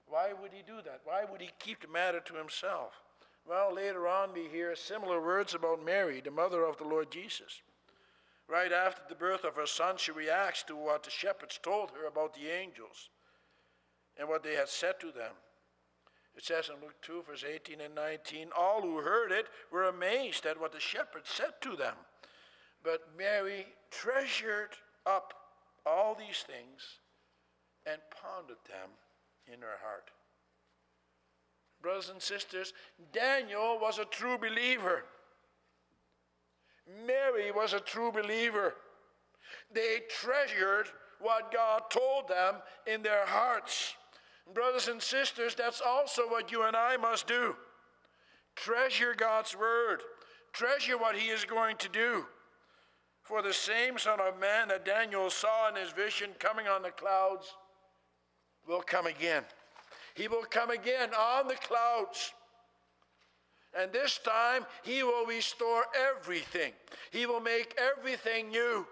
Why 0.08 0.34
would 0.34 0.52
he 0.52 0.64
do 0.66 0.82
that? 0.84 1.02
Why 1.04 1.26
would 1.30 1.42
he 1.42 1.52
keep 1.60 1.82
the 1.82 1.88
matter 1.88 2.20
to 2.20 2.34
himself? 2.34 2.94
Well, 3.48 3.74
later 3.74 4.08
on, 4.08 4.34
we 4.34 4.48
hear 4.50 4.76
similar 4.76 5.22
words 5.22 5.54
about 5.54 5.86
Mary, 5.86 6.22
the 6.22 6.32
mother 6.32 6.66
of 6.66 6.78
the 6.78 6.84
Lord 6.84 7.12
Jesus. 7.12 7.62
Right 8.48 8.72
after 8.72 9.02
the 9.08 9.16
birth 9.16 9.44
of 9.44 9.56
her 9.56 9.66
son, 9.66 9.96
she 9.98 10.12
reacts 10.12 10.64
to 10.64 10.76
what 10.76 11.04
the 11.04 11.10
shepherds 11.10 11.60
told 11.62 11.92
her 11.92 12.08
about 12.08 12.34
the 12.34 12.50
angels 12.50 13.10
and 14.18 14.28
what 14.28 14.44
they 14.44 14.56
had 14.56 14.70
said 14.70 15.00
to 15.00 15.12
them. 15.12 15.34
It 16.38 16.46
says 16.46 16.70
in 16.70 16.76
Luke 16.76 17.02
2, 17.02 17.24
verse 17.28 17.44
18 17.44 17.82
and 17.82 17.96
19 17.96 18.50
all 18.56 18.82
who 18.82 18.98
heard 18.98 19.32
it 19.32 19.48
were 19.72 19.86
amazed 19.86 20.46
at 20.46 20.60
what 20.60 20.72
the 20.72 20.80
shepherds 20.80 21.30
said 21.30 21.54
to 21.62 21.76
them. 21.76 21.96
But 22.84 23.08
Mary 23.18 23.66
treasured 23.90 24.70
up 25.08 25.34
all 25.84 26.14
these 26.14 26.46
things 26.46 27.00
and 27.88 28.00
pondered 28.22 28.58
them 28.68 28.90
in 29.52 29.62
her 29.62 29.80
heart. 29.84 30.12
Brothers 31.82 32.10
and 32.10 32.22
sisters, 32.22 32.74
Daniel 33.12 33.80
was 33.82 33.98
a 33.98 34.06
true 34.06 34.38
believer. 34.38 35.06
Mary 37.06 37.52
was 37.52 37.74
a 37.74 37.80
true 37.80 38.12
believer. 38.12 38.76
They 39.74 40.02
treasured 40.10 40.88
what 41.20 41.52
God 41.52 41.84
told 41.90 42.28
them 42.28 42.56
in 42.86 43.02
their 43.02 43.26
hearts. 43.26 43.96
Brothers 44.54 44.88
and 44.88 45.02
sisters, 45.02 45.56
that's 45.56 45.82
also 45.86 46.24
what 46.24 46.52
you 46.52 46.64
and 46.64 46.76
I 46.76 46.98
must 46.98 47.28
do. 47.28 47.56
Treasure 48.56 49.14
God's 49.16 49.56
word, 49.56 50.02
treasure 50.54 50.98
what 50.98 51.16
He 51.16 51.30
is 51.30 51.46
going 51.46 51.78
to 51.78 51.90
do. 51.90 52.26
For 53.24 53.42
the 53.42 53.54
same 53.54 53.98
Son 53.98 54.20
of 54.22 54.40
Man 54.40 54.70
that 54.70 54.86
Daniel 54.86 55.30
saw 55.30 55.68
in 55.70 55.76
his 55.76 55.92
vision 55.92 56.30
coming 56.40 56.68
on 56.68 56.82
the 56.82 56.92
clouds 56.92 57.54
will 58.66 58.82
come 58.82 59.06
again. 59.06 59.44
He 60.16 60.28
will 60.28 60.46
come 60.50 60.70
again 60.70 61.10
on 61.14 61.48
the 61.48 61.56
clouds. 61.56 62.34
And 63.78 63.92
this 63.92 64.18
time, 64.18 64.66
He 64.84 65.04
will 65.04 65.26
restore 65.26 65.84
everything, 66.16 66.74
He 67.12 67.26
will 67.26 67.40
make 67.40 67.78
everything 67.78 68.50
new. 68.50 68.88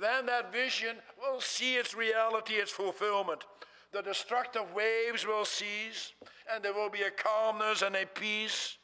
Then 0.00 0.26
that 0.26 0.52
vision 0.52 0.96
will 1.18 1.40
see 1.40 1.74
its 1.74 1.96
reality, 1.96 2.54
its 2.54 2.70
fulfillment. 2.70 3.44
The 3.92 4.02
destructive 4.02 4.72
waves 4.72 5.26
will 5.26 5.44
cease, 5.44 6.12
and 6.52 6.62
there 6.62 6.74
will 6.74 6.90
be 6.90 7.02
a 7.02 7.10
calmness 7.10 7.82
and 7.82 7.96
a 7.96 8.06
peace 8.06 8.78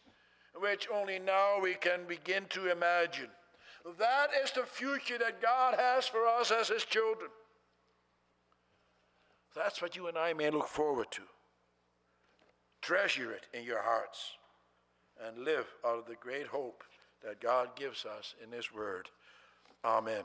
which 0.58 0.88
only 0.92 1.18
now 1.18 1.60
we 1.60 1.74
can 1.74 2.00
begin 2.08 2.44
to 2.50 2.70
imagine. 2.70 3.28
That 3.98 4.30
is 4.42 4.50
the 4.50 4.64
future 4.64 5.18
that 5.18 5.40
God 5.40 5.74
has 5.78 6.06
for 6.06 6.26
us 6.26 6.50
as 6.50 6.68
His 6.68 6.84
children. 6.84 7.30
That's 9.54 9.80
what 9.80 9.96
you 9.96 10.08
and 10.08 10.18
I 10.18 10.32
may 10.32 10.50
look 10.50 10.68
forward 10.68 11.06
to. 11.12 11.22
Treasure 12.82 13.32
it 13.32 13.46
in 13.54 13.64
your 13.64 13.82
hearts 13.82 14.32
and 15.24 15.44
live 15.44 15.66
out 15.84 15.98
of 15.98 16.06
the 16.06 16.16
great 16.20 16.46
hope 16.46 16.82
that 17.24 17.40
God 17.40 17.76
gives 17.76 18.04
us 18.04 18.34
in 18.42 18.50
His 18.50 18.72
Word. 18.72 19.08
Amen. 19.84 20.24